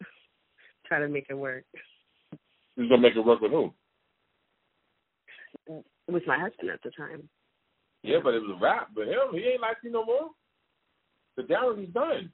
[0.86, 1.64] trying to make it work
[2.76, 3.74] You gonna make it work with who?
[6.08, 7.28] with my husband at the time.
[8.02, 8.88] Yeah, but it was a rap.
[8.94, 10.30] But him, he ain't like you no more.
[11.36, 12.32] The damage is done.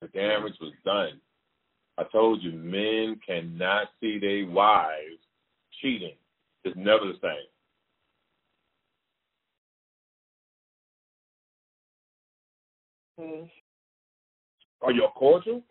[0.00, 1.20] The damage was done.
[1.96, 5.20] I told you, men cannot see their wives
[5.80, 6.14] cheating.
[6.64, 7.48] It's never the same.
[13.20, 13.50] Mm.
[14.82, 15.62] Are you cordial?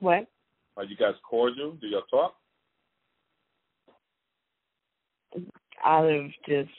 [0.00, 0.26] What?
[0.76, 1.72] Are you guys cordial?
[1.72, 2.34] Do y'all talk?
[5.84, 6.70] Out of just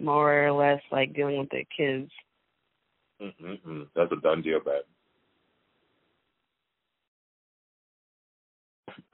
[0.00, 2.10] more or less like dealing with the kids.
[3.20, 3.82] Mm-hmm.
[3.94, 4.82] That's a done deal, babe.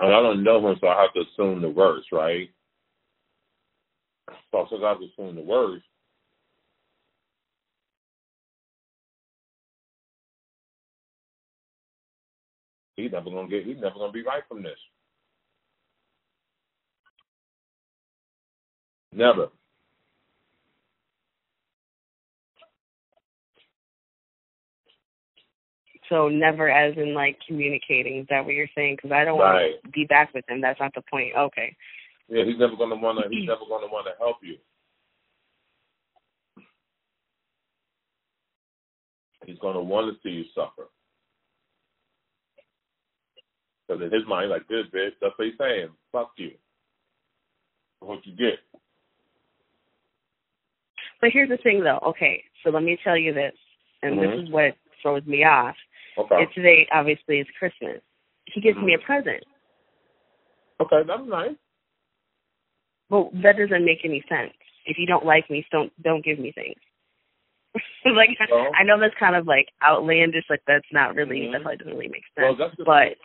[0.01, 2.51] And I don't know him, so I have to assume the worst, right?
[4.53, 5.85] So since I have to assume the worst,
[12.97, 13.65] he's never gonna get.
[13.67, 14.79] He's never gonna be right from this.
[19.13, 19.49] Never.
[26.11, 28.19] So never as in like communicating.
[28.19, 28.97] Is that what you're saying?
[28.97, 29.71] Because I don't Right.
[29.71, 30.61] want to be back with him.
[30.61, 31.35] That's not the point.
[31.37, 31.75] Okay.
[32.29, 33.29] Yeah, he's never gonna wanna.
[33.31, 34.59] He's never gonna wanna help you.
[39.47, 40.89] He's gonna want to see you suffer.
[43.87, 45.15] Because in his mind, like this, bitch.
[45.21, 45.89] That's what he's saying.
[46.13, 46.53] Fuck you.
[48.01, 48.61] What you get?
[51.21, 51.99] But here's the thing, though.
[52.03, 53.57] Okay, so let me tell you this,
[54.03, 54.21] and Mhm.
[54.21, 55.77] this is what throws me off.
[56.21, 56.43] Okay.
[56.43, 56.87] It's today.
[56.93, 58.01] Obviously, it's Christmas.
[58.47, 59.45] He gives me a present.
[60.81, 61.57] Okay, that's nice.
[63.11, 64.53] Well, that doesn't make any sense.
[64.87, 66.77] If you don't like me, don't don't give me things.
[68.17, 70.45] like Well- I know that's kind of like outlandish.
[70.51, 71.53] Like that's not really Mhm.
[71.53, 72.59] that probably doesn't really make Well, sense.
[72.59, 73.17] that's just, but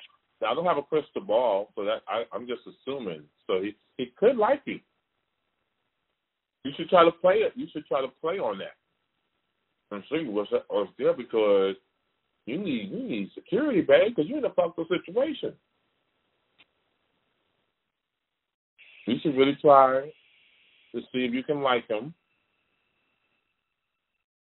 [0.47, 3.23] I don't have a crystal ball, so that I, I'm just assuming.
[3.47, 4.79] So he he could like you.
[6.63, 7.53] You should try to play it.
[7.55, 8.75] You should try to play on that
[9.91, 11.75] and see what's what's there because
[12.45, 15.53] you need you need security, babe, because you're in a fucked up situation.
[19.07, 20.11] You should really try
[20.93, 22.13] to see if you can like him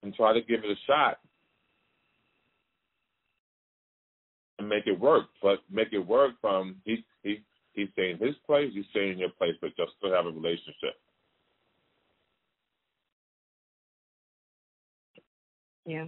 [0.03, 1.19] and try to give it a shot
[4.59, 5.25] and make it work.
[5.41, 7.41] But make it work from he he
[7.73, 10.95] he's staying his place, you stay in your place, but just still have a relationship.
[15.85, 16.05] yeah,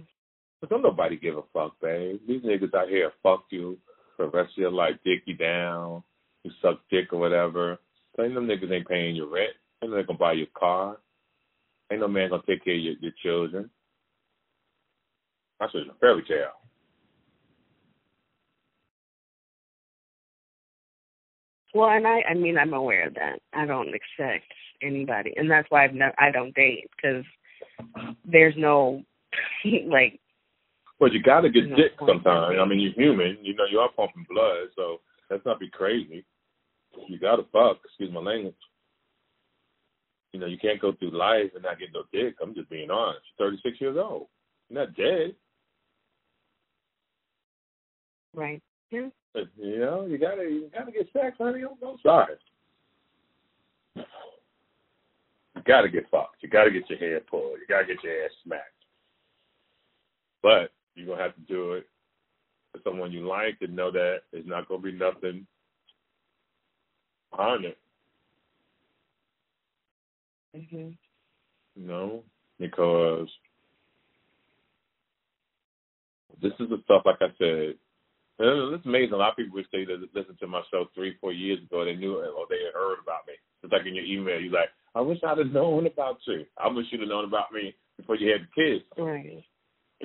[0.68, 2.20] Don't nobody give a fuck, babe.
[2.26, 3.78] These niggas out here fuck you
[4.16, 6.02] for the rest of your life, dick you down,
[6.42, 7.78] you suck dick or whatever.
[8.16, 9.54] But ain't them niggas ain't paying your rent.
[9.82, 10.98] Ain't no gonna buy your car.
[11.90, 13.70] Ain't no man gonna take care of your, your children.
[15.58, 16.52] That's just a fairy tale.
[21.74, 23.40] well, and I I mean I'm aware of that.
[23.52, 24.46] I don't expect
[24.80, 27.24] anybody, and that's why I've never I don't date because
[28.24, 29.02] there's no
[29.86, 30.20] like
[31.04, 32.56] But you gotta get No dick sometimes.
[32.58, 33.36] I mean, you're human.
[33.42, 36.24] You know, you are pumping blood, so let's not be crazy.
[37.08, 37.76] You gotta fuck.
[37.84, 38.54] Excuse my language.
[40.32, 42.36] You know, you can't go through life and not get no dick.
[42.42, 43.20] I'm just being honest.
[43.38, 44.28] You're 36 years old.
[44.70, 45.34] You're not dead.
[48.34, 48.62] right.
[48.90, 49.08] Yeah.
[49.34, 51.64] But, you know, you gotta you gotta get sex, honey.
[51.64, 52.36] I'm, I'm sorry.
[53.94, 54.04] You
[55.66, 56.42] gotta get fucked.
[56.42, 57.58] You gotta get your head pulled.
[57.60, 58.70] You gotta get your ass smacked.
[60.42, 61.86] But you're gonna have to do it
[62.72, 65.46] with someone you like and know that there's not gonna be nothing
[67.30, 67.78] behind it.
[70.54, 70.96] Mhm.
[71.76, 72.22] You know,
[72.58, 73.28] because
[76.40, 77.02] this is the stuff.
[77.04, 77.78] Like I said,
[78.38, 79.14] it's amazing.
[79.14, 81.84] A lot of people would say that listened to my show three, four years ago.
[81.84, 83.34] They knew it or they had heard about me.
[83.62, 86.46] It's like in your email, you're like, "I wish I'd have known about you.
[86.56, 89.44] I wish you'd have known about me before you had the kids." Right.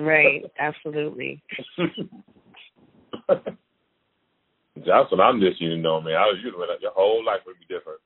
[0.00, 0.44] Right.
[0.58, 1.42] Absolutely.
[3.28, 6.14] That's what I'm just you know, man.
[6.14, 8.00] I was you your whole life would be different.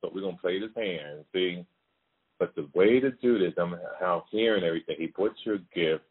[0.00, 1.64] So we're gonna play this hand, see.
[2.40, 4.96] But the way to do this, I'm how hearing everything.
[4.98, 6.04] He puts your gift.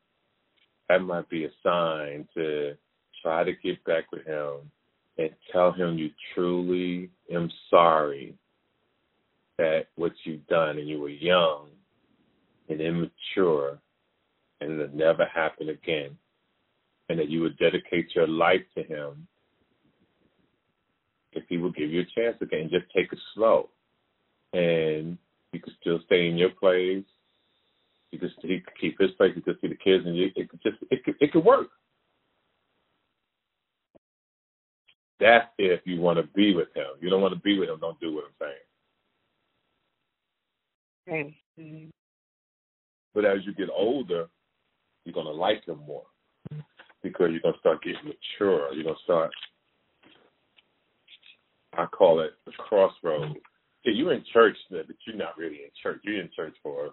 [0.88, 2.74] That might be a sign to
[3.22, 4.72] try to get back with him
[5.18, 8.34] and tell him you truly am sorry
[9.58, 11.68] that what you've done and you were young
[12.70, 13.80] and immature
[14.62, 16.18] and it'll never happen again.
[17.10, 19.28] and that you would dedicate your life to him
[21.34, 22.70] if he would give you a chance again.
[22.72, 23.70] Just take it slow,
[24.54, 25.18] and
[25.54, 27.06] you could still stay in your place.
[28.12, 29.34] You could he could keep his place.
[29.36, 31.68] You could see the kids, and you, it could just it could it could work.
[35.20, 36.86] That's if you want to be with him.
[37.02, 37.80] You don't want to be with him.
[37.80, 38.48] Don't do what I'm
[41.08, 41.26] saying.
[41.26, 41.38] Okay.
[41.60, 41.90] Mm-hmm.
[43.18, 44.28] But as you get older,
[45.04, 46.06] you're gonna like him more
[47.02, 48.72] because you're gonna start getting mature.
[48.76, 49.32] You're gonna start.
[51.74, 53.34] I call it the crossroads.
[53.84, 56.00] Yeah, you're in church, but you're not really in church.
[56.04, 56.92] You're in church for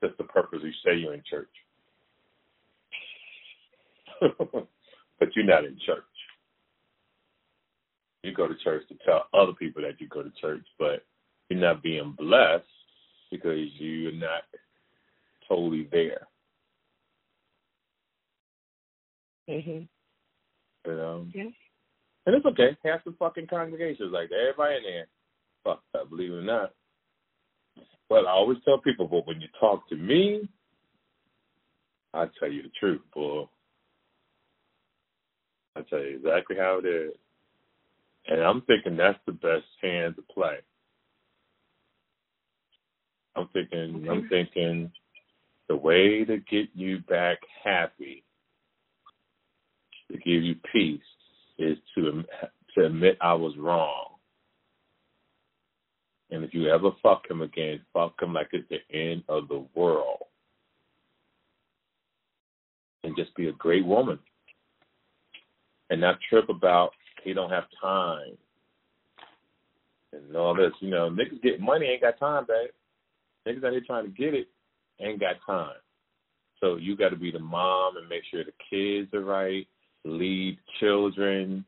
[0.00, 1.50] just the purpose you say you're in church.
[4.30, 6.04] but you're not in church.
[8.22, 11.04] You go to church to tell other people that you go to church, but
[11.48, 12.62] you're not being blessed
[13.32, 14.42] because you're not
[15.48, 16.26] totally there.
[19.48, 19.88] Mhm.
[20.86, 21.26] You know?
[21.34, 21.50] Yeah.
[22.26, 22.76] And it's okay.
[22.84, 24.38] Half the fucking congregations like that.
[24.38, 25.06] Everybody in there.
[25.64, 26.74] Fuck that, believe it or not.
[28.08, 30.48] But I always tell people, but when you talk to me,
[32.14, 33.48] I tell you the truth, boy.
[35.76, 37.12] I tell you exactly how it is.
[38.28, 40.58] And I'm thinking that's the best hand to play.
[43.36, 44.90] I'm thinking I'm thinking
[45.68, 48.24] the way to get you back happy,
[50.10, 51.00] to give you peace,
[51.58, 52.22] is to
[52.74, 54.16] to admit I was wrong.
[56.30, 59.64] And if you ever fuck him again, fuck him like it's the end of the
[59.74, 60.24] world.
[63.04, 64.18] And just be a great woman.
[65.88, 66.90] And not trip about
[67.22, 68.36] he don't have time.
[70.12, 72.70] And all this, you know, niggas get money, ain't got time, babe.
[73.46, 74.48] Niggas out here trying to get it,
[75.00, 75.76] ain't got time.
[76.60, 79.66] So you got to be the mom and make sure the kids are right,
[80.04, 81.64] lead children,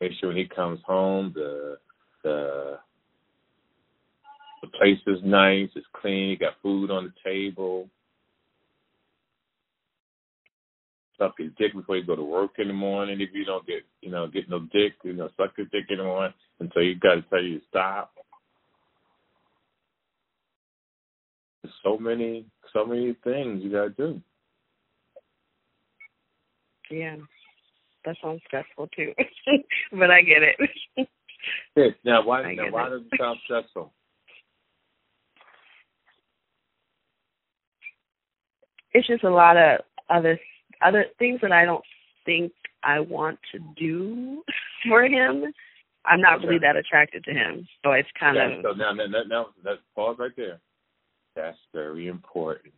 [0.00, 1.78] make sure when he comes home the
[2.24, 2.78] the
[4.62, 7.88] the place is nice, it's clean, you got food on the table.
[11.18, 13.20] Suck his dick before you go to work in the morning.
[13.20, 15.98] If you don't get, you know, get no dick, you know, suck his dick in
[15.98, 18.12] the morning until you got to tell you to stop.
[21.62, 24.22] There's so many, so many things you got to do.
[26.90, 27.16] Yeah.
[28.04, 29.12] That sounds stressful too.
[29.92, 31.08] but I get it.
[32.04, 32.52] Now, why?
[32.54, 32.90] Now, why it.
[32.90, 33.92] does it sound stressful?
[38.92, 39.80] it's just a lot of
[40.10, 40.38] other
[40.84, 41.84] other things that I don't
[42.24, 42.52] think
[42.82, 44.42] I want to do
[44.88, 45.44] for him.
[46.04, 49.46] I'm not really that attracted to him, so it's kind of so now, now, now,
[49.64, 50.60] now, pause right there.
[51.38, 52.74] That's very important.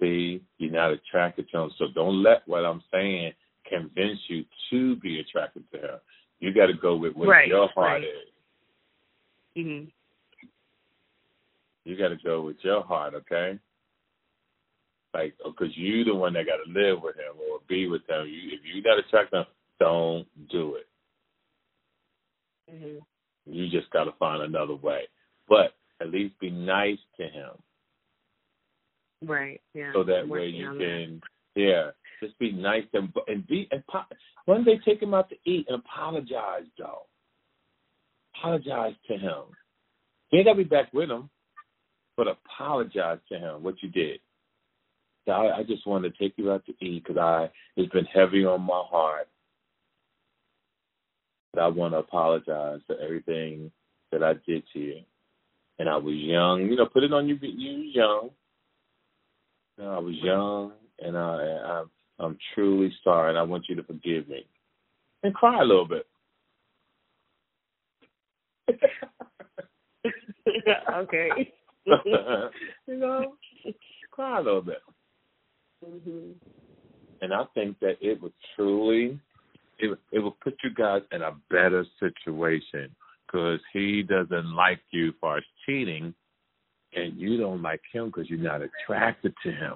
[0.00, 3.32] See, you're not attracted to him, so don't let what I'm saying
[3.64, 5.98] convince you to be attracted to him.
[6.40, 8.04] You got to go with what Right, your heart right.
[8.04, 9.64] is.
[9.64, 9.84] hmm
[11.84, 13.56] You got to go with your heart, okay?
[15.14, 18.26] Like, because you the one that got to live with him or be with him.
[18.26, 19.46] You, if you attracted to him,
[19.78, 20.88] don't do it.
[22.68, 22.98] hmm
[23.46, 25.02] You just got to find another way.
[25.48, 27.50] But at least be nice to him.
[29.26, 29.92] right, yeah.
[29.92, 31.20] so that way you can
[31.54, 31.90] yeah
[32.22, 34.04] just be nice to him and be and po-
[34.46, 37.06] one day take him out to eat and apologize though?
[38.36, 39.42] Apologize to him.
[40.30, 41.28] You ain't gotta be back with him
[42.20, 44.20] but apologize to him what you did.
[45.24, 48.04] So I, I just wanted to take you out to eat because I it's been
[48.04, 49.26] heavy on my heart.
[51.54, 53.72] But I want to apologize for everything
[54.12, 55.00] that I did to you
[55.80, 58.30] and I was young you know put it on you you was young
[59.80, 63.76] you know, I was young, and I, I'm, I'm truly sorry, and I want you
[63.76, 64.44] to forgive me.
[65.22, 66.06] And cry a little bit.
[70.94, 71.52] okay.
[72.86, 73.34] you know,
[74.10, 74.82] cry a little bit.
[75.82, 76.32] hmm
[77.22, 79.18] And I think that it would truly,
[79.78, 82.94] it would- it will put you guys in a better situation
[83.30, 86.14] because he doesn't like you for cheating,
[86.94, 89.74] and you don't like him because you're not attracted to him.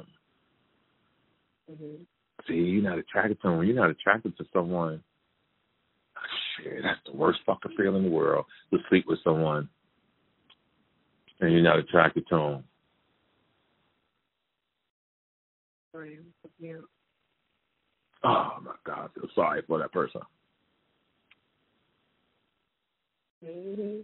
[1.71, 2.03] hmm
[2.49, 3.59] See, you're not attracted to him.
[3.59, 5.03] When you're not attracted to someone,
[6.57, 9.69] shit, that's the worst fucking feeling in the world to sleep with someone
[11.41, 12.65] and you're not attracted to them.
[15.93, 16.19] Right.
[16.59, 16.75] Yeah.
[18.25, 20.23] Oh my God, I feel sorry for that person.
[23.45, 24.01] Mm-hmm.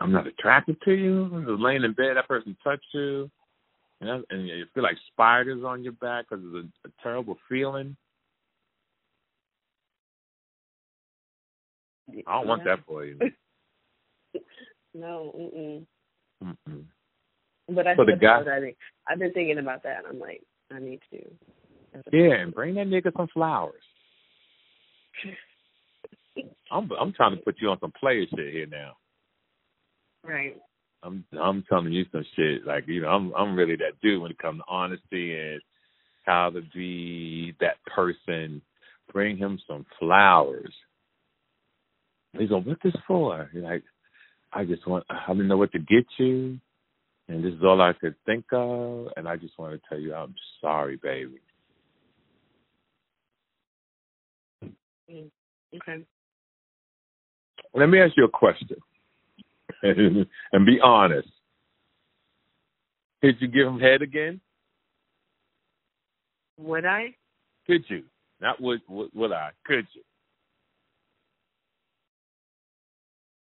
[0.00, 1.28] I'm not attracted to you.
[1.48, 3.30] Just laying in bed, that person touched you.
[4.00, 7.36] and, that, and you feel like spiders on your back because of a, a terrible
[7.48, 7.96] feeling.
[12.26, 13.18] I don't want that for you.
[14.94, 15.84] No, mm-mm.
[16.42, 16.84] Mm-mm.
[17.68, 18.40] but I So the think guy-.
[18.40, 18.74] I-
[19.06, 20.02] I've been thinking about that.
[20.08, 20.42] I'm like,
[20.74, 21.18] I need to.
[22.10, 23.82] Yeah, and bring that nigga some flowers.
[26.70, 28.96] I'm I'm trying to put you on some player shit here now.
[30.24, 30.56] Right.
[31.02, 32.66] I'm I'm telling you some shit.
[32.66, 35.60] Like, you know, I'm I'm really that dude when it comes to honesty and
[36.24, 38.62] how to be that person.
[39.12, 40.74] Bring him some flowers.
[42.38, 43.48] He's like, What this for?
[43.54, 43.84] You're like,
[44.52, 46.58] I just want I didn't know what to get you
[47.28, 50.14] and this is all I could think of and I just want to tell you
[50.14, 51.40] I'm sorry, baby.
[55.10, 55.30] Mm,
[55.76, 56.04] okay.
[57.74, 58.76] Let me ask you a question.
[59.82, 61.28] and be honest.
[63.22, 64.40] Did you give him head again?
[66.58, 67.14] Would I?
[67.66, 68.04] Could you?
[68.40, 69.50] Not would would, would I?
[69.66, 70.02] Could you?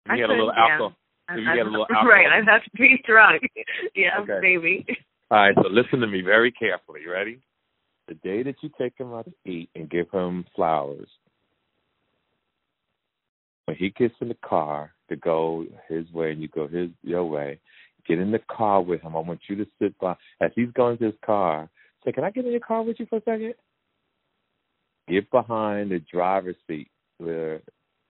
[0.08, 0.62] I You had a could, little yeah.
[0.72, 0.92] alcohol.
[1.28, 2.06] I- you I- get a little alcohol.
[2.08, 2.26] Right.
[2.26, 3.42] I'd have to be drunk.
[3.94, 4.38] yeah, Okay.
[4.42, 4.86] maybe.
[5.30, 7.00] All right, so listen to me very carefully.
[7.04, 7.40] You ready?
[8.08, 11.08] The day that you take him out to eat and give him flowers,
[13.66, 17.24] when he gets in the car to go his way and you go his your
[17.24, 17.58] way,
[18.06, 19.16] get in the car with him.
[19.16, 21.68] I want you to sit by as he's going to his car.
[22.04, 23.54] Say, can I get in your car with you for a second?
[25.08, 26.88] Get behind the driver's seat
[27.18, 27.60] where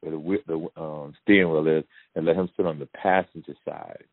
[0.01, 1.85] where the the um, steering wheel is,
[2.15, 4.05] and let him sit on the passenger side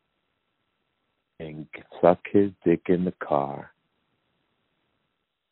[1.40, 1.66] and
[2.00, 3.72] suck his dick in the car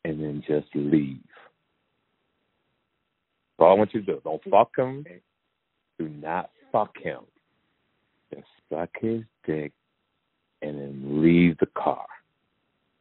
[0.05, 1.19] and then just leave.
[3.57, 4.21] That's all I want you to do.
[4.23, 5.05] Don't fuck him.
[5.99, 7.19] Do not fuck him.
[8.33, 9.73] Just suck his dick
[10.61, 12.05] and then leave the car.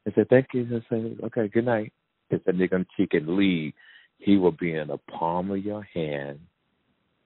[0.06, 0.66] I said, thank you.
[0.70, 1.92] I said, okay, good night.
[2.30, 3.72] If that nigga on the cheek and leave,
[4.18, 6.40] he will be in the palm of your hand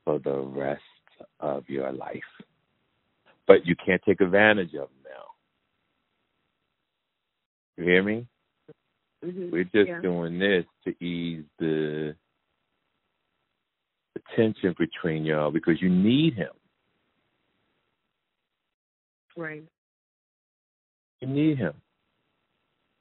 [0.05, 0.83] for the rest
[1.41, 2.21] of your life.
[3.47, 5.25] But you can't take advantage of him now.
[7.77, 8.27] You hear me?
[9.25, 9.51] Mhm.
[9.51, 10.01] We're just yeah.
[10.01, 12.17] doing this to ease the
[14.37, 16.51] tension between y'all because you need him.
[19.37, 19.65] Right.
[21.21, 21.75] You need him.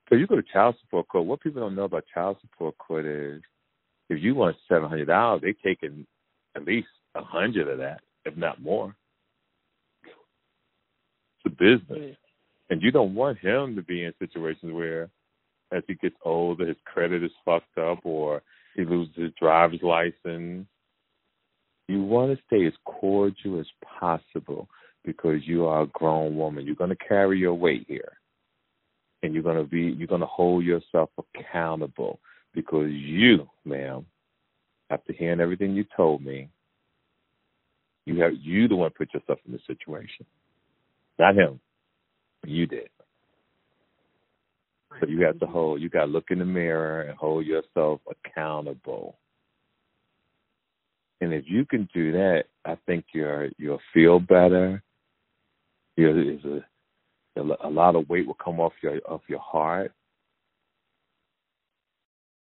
[0.10, 1.26] So you go to child support court.
[1.26, 3.42] What people don't know about child support court is
[4.10, 6.06] if you want seven hundred dollars, they taking
[6.56, 8.96] at least a hundred of that, if not more.
[10.04, 12.16] It's a business.
[12.70, 15.10] And you don't want him to be in situations where
[15.72, 18.42] as he gets older his credit is fucked up or
[18.76, 20.68] he loses his driver's license.
[21.92, 23.66] You want to stay as cordial as
[24.00, 24.70] possible
[25.04, 26.66] because you are a grown woman.
[26.66, 28.14] You're going to carry your weight here.
[29.24, 32.22] And you're going to be you're going to hold yourself accountable
[32.54, 34.06] because you, ma'am,
[34.90, 36.48] after hearing everything you told me,
[38.06, 40.26] you have you the one put yourself in this situation.
[41.20, 41.60] Not him.
[42.46, 42.90] You did.
[45.00, 49.18] So you have to hold you gotta look in the mirror and hold yourself accountable.
[51.22, 54.84] And if you can do that, I think you're you'll feel better.
[55.96, 56.66] You there's a
[57.38, 59.94] a lot of weight will come off your off your heart.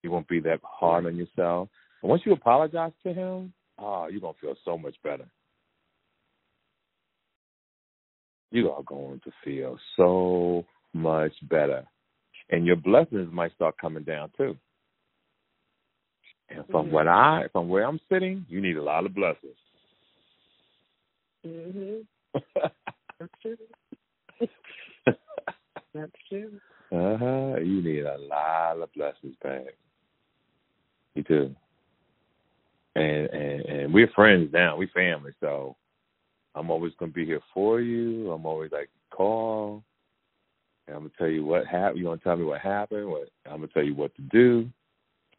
[0.02, 1.68] You won't be that hard on yourself.
[2.02, 5.26] And once you apologize to him, oh, you're gonna feel so much better.
[8.50, 10.64] You are going to feel so
[10.94, 11.84] much better.
[12.50, 14.56] And your blessings might start coming down too.
[16.54, 16.90] And from Mhm.
[16.92, 19.56] what I from where I'm sitting, you need a lot of blessings.
[21.44, 22.06] Mhm.
[23.18, 23.58] That's true.
[25.94, 26.60] That's true.
[26.90, 27.56] Uh huh.
[27.60, 29.66] You need a lot of blessings, babe.
[31.14, 31.54] You too.
[32.94, 34.76] And and and we're friends now.
[34.76, 35.76] We family, so
[36.54, 38.30] I'm always gonna be here for you.
[38.30, 39.82] I'm always like call.
[40.86, 41.98] And I'm gonna tell you what happened.
[41.98, 43.08] You gonna tell me what happened?
[43.08, 44.68] What I'm gonna tell you what to do.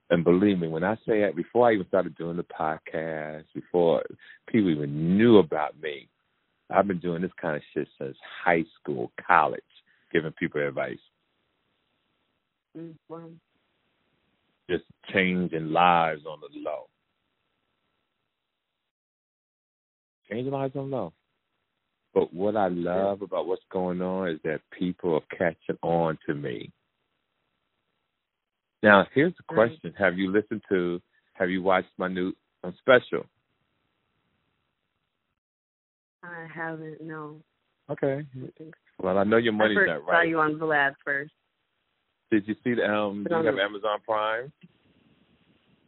[0.10, 4.04] And believe me, when I say that, before I even started doing the podcast, before
[4.47, 6.08] people even knew about me,
[6.70, 9.62] I've been doing this kind of shit since high school, college,
[10.12, 10.97] giving people advice.
[12.78, 13.30] Mm, wow.
[14.70, 16.88] just changing lives on the low.
[20.30, 21.14] Changing lives on the low.
[22.14, 26.34] But what I love about what's going on is that people are catching on to
[26.34, 26.72] me.
[28.84, 29.70] Now, here's the Right.
[29.70, 31.02] question: Have you listened to?
[31.34, 33.26] Have you watched my new um, special?
[36.22, 37.02] I haven't.
[37.02, 37.42] No.
[37.90, 38.26] Okay.
[38.36, 38.64] I
[39.00, 40.30] Well, I know your I money's not saw right.
[40.30, 41.34] you on Vlad first.
[42.30, 43.24] Did you see the um?
[43.24, 44.52] Do you have Amazon Prime?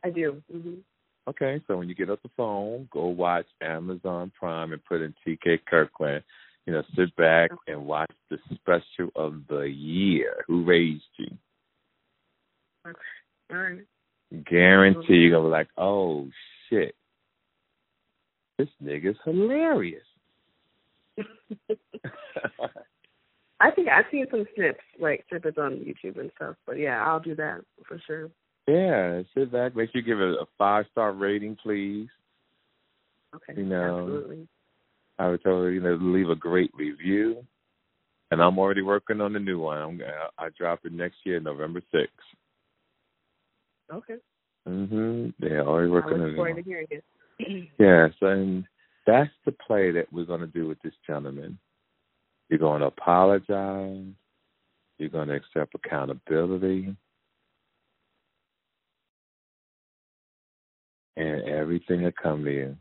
[0.04, 0.41] I do.
[0.54, 0.76] Mm-hmm.
[1.28, 5.14] Okay, so when you get off the phone, go watch Amazon Prime and put in
[5.26, 6.24] TK Kirkland.
[6.66, 7.74] You know, sit back okay.
[7.74, 10.43] and watch the special of the year.
[10.48, 11.36] Who raised you?
[12.86, 13.80] All right.
[14.50, 16.28] Guarantee you're gonna be like, oh
[16.70, 16.96] shit,
[18.58, 20.04] this nigga's hilarious.
[23.60, 26.56] I think I've seen some snips, like snippets on YouTube and stuff.
[26.66, 28.30] But yeah, I'll do that for sure.
[28.68, 29.76] Yeah, sit back.
[29.76, 32.08] Make sure you give it a five star rating, please.
[33.36, 33.54] Okay.
[33.58, 34.48] You know, absolutely.
[35.18, 37.46] I would tell you know leave a great review,
[38.32, 39.78] and I'm already working on the new one.
[39.78, 40.02] I'm
[40.38, 42.12] I drop it next year, November sixth.
[43.94, 44.18] Okay.
[44.68, 45.34] Mhm.
[45.40, 47.04] Yeah, already working I look forward to hearing it.
[47.80, 48.66] yes, and
[49.06, 51.60] that's the play that we're going to do with this gentleman.
[52.50, 54.06] You're going to apologize.
[54.98, 56.96] You're going to accept accountability.
[61.18, 62.78] And everything will come to you.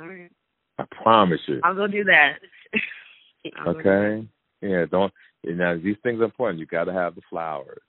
[0.00, 0.30] All right.
[0.78, 1.60] I promise you.
[1.62, 2.38] I'll go do that.
[3.66, 4.26] okay.
[4.60, 5.12] Yeah, don't.
[5.42, 6.58] You know, these things are important.
[6.58, 7.82] You got to have the flowers.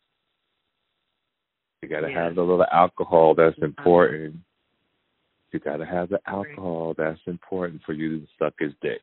[1.82, 2.26] You got to yeah.
[2.26, 4.38] have the little alcohol that's important.
[5.52, 9.02] You got to have the alcohol that's important for you to suck his dick.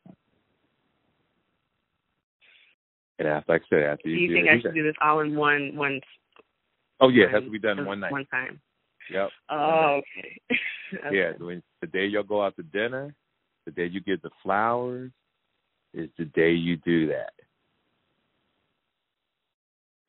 [3.18, 5.20] And after, like I said, after do you, you think I should do this all
[5.20, 6.00] in one one?
[7.00, 8.12] Oh yeah, it has to be done one night.
[8.12, 8.60] One time.
[9.12, 9.30] Yep.
[9.50, 10.40] Oh, okay.
[11.06, 11.16] okay.
[11.16, 13.14] Yeah, when the day you'll go out to dinner,
[13.64, 15.10] the day you get the flowers,
[15.94, 17.32] is the day you do that.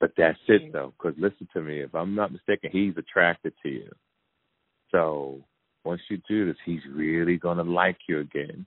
[0.03, 1.79] But that's it though, because listen to me.
[1.79, 3.89] If I'm not mistaken, he's attracted to you.
[4.91, 5.39] So
[5.85, 8.65] once you do this, he's really gonna like you again.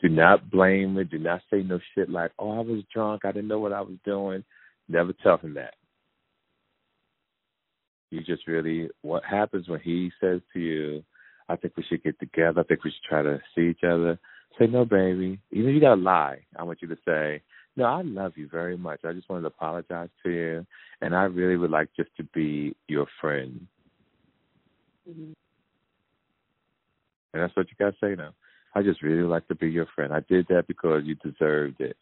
[0.00, 1.10] Do not blame it.
[1.10, 3.26] Do not say no shit like, "Oh, I was drunk.
[3.26, 4.42] I didn't know what I was doing."
[4.88, 5.74] Never tell him that.
[8.10, 11.04] You just really what happens when he says to you,
[11.46, 12.62] "I think we should get together.
[12.62, 14.18] I think we should try to see each other."
[14.58, 15.38] Say, "No, baby.
[15.50, 17.42] You know you gotta lie." I want you to say,
[17.76, 19.00] "No, I love you very much.
[19.04, 20.66] I just wanted to apologize to you,
[21.00, 23.66] and I really would like just to be your friend."
[25.08, 25.32] Mm-hmm.
[27.32, 28.32] And that's what you gotta say now.
[28.74, 30.12] I just really like to be your friend.
[30.12, 31.96] I did that because you deserved it,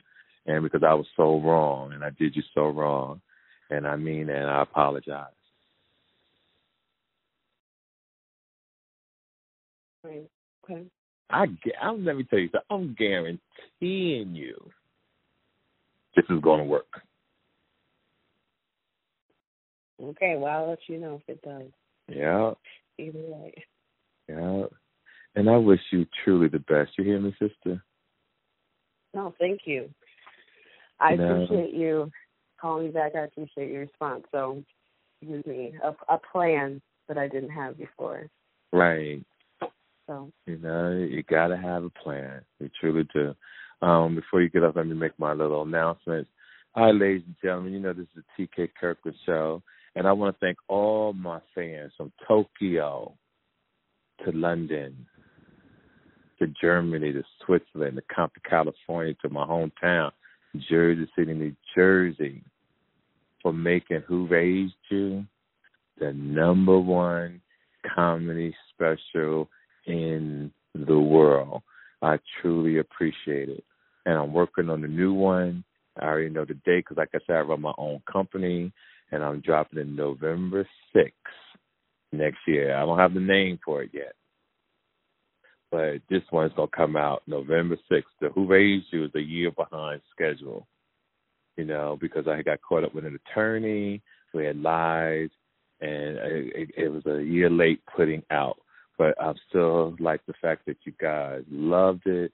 [0.47, 3.21] and because I was so wrong, and I did you so wrong,
[3.71, 5.27] and I mean, and I apologize.
[10.05, 10.29] Right.
[10.65, 10.85] Okay.
[11.31, 11.47] I,
[11.81, 12.67] I'm, let me tell you something.
[12.71, 14.71] I'm guaranteeing you
[16.17, 17.03] this is going to work.
[20.03, 20.37] Okay.
[20.37, 21.71] Well, I'll let you know if it does.
[22.09, 22.53] Yeah.
[22.99, 23.55] Either way.
[24.29, 24.65] Yeah.
[25.35, 26.93] And I wish you truly the best.
[26.99, 27.83] You hear me, sister?
[29.15, 29.89] No, thank you.
[31.01, 31.43] I No.
[31.45, 32.11] appreciate you
[32.61, 33.15] calling me back.
[33.15, 34.25] I appreciate your response.
[34.33, 34.63] So,
[35.27, 38.29] gives me a, a plan that I didn't have before.
[38.73, 39.25] Right.
[40.07, 42.43] So, You know, you got to have a plan.
[42.59, 43.35] You truly do.
[43.83, 46.29] Um, before you get up, let me make my little announcement.
[46.75, 47.73] Hi, ladies and gentlemen.
[47.73, 49.63] You know, this is the TK Kirkland Show.
[49.97, 53.13] And I want to thank all my fans from Tokyo
[54.25, 55.07] to London
[56.39, 60.13] to Germany to Switzerland to California to my hometown,
[60.71, 62.43] Jersey City, New Jersey,
[63.43, 65.27] for making Who Raised You
[65.99, 67.41] the number one
[67.95, 69.49] comedy special
[69.87, 71.63] in the world.
[72.03, 73.65] I truly appreciate it.
[74.05, 75.65] And I'm working on a new one.
[76.01, 78.73] I already know the date because, like I said, I run my own company,
[79.13, 81.11] and I'm dropping it November 6th
[82.13, 82.77] next year.
[82.77, 84.15] I don't have the name for it yet.
[85.71, 88.03] But this one's to come out November 6th.
[88.21, 90.67] The Who Raised You is a year behind schedule,
[91.57, 94.03] you know, because I got caught up with an attorney.
[94.35, 95.31] We had lies,
[95.81, 98.59] and it, it was a year late putting out.
[99.03, 102.31] But I still like the fact that you guys loved it,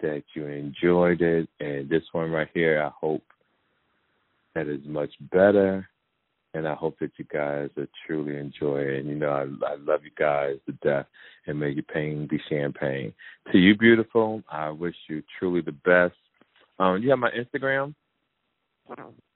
[0.00, 3.22] that you enjoyed it, and this one right here, I hope
[4.54, 5.86] that is much better,
[6.54, 9.00] and I hope that you guys are truly enjoy it.
[9.00, 11.04] And you know, I, I love you guys to death,
[11.46, 13.12] and may your pain be champagne.
[13.52, 16.16] To you, beautiful, I wish you truly the best.
[16.78, 17.94] Um, you have my Instagram.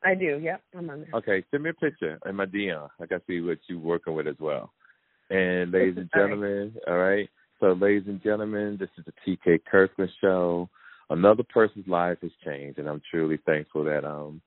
[0.02, 0.40] I do.
[0.42, 0.62] Yep.
[0.78, 1.10] I'm on there.
[1.12, 2.88] Okay, send me a picture in my DM.
[2.98, 4.72] I can see what you're working with as well.
[5.30, 7.28] And ladies and gentlemen, all right.
[7.60, 10.68] So, ladies and gentlemen, this is the TK Kirkland Show.
[11.08, 14.40] Another person's life has changed, and I'm truly thankful that um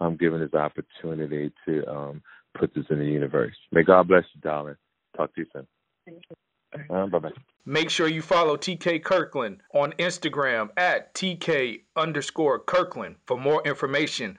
[0.00, 2.22] I'm given this opportunity to um
[2.58, 3.54] put this in the universe.
[3.70, 4.76] May God bless you, darling.
[5.16, 5.66] Talk to you soon.
[6.06, 6.36] Thank you.
[6.94, 7.30] Uh, bye bye.
[7.66, 14.38] Make sure you follow TK Kirkland on Instagram at TK underscore Kirkland for more information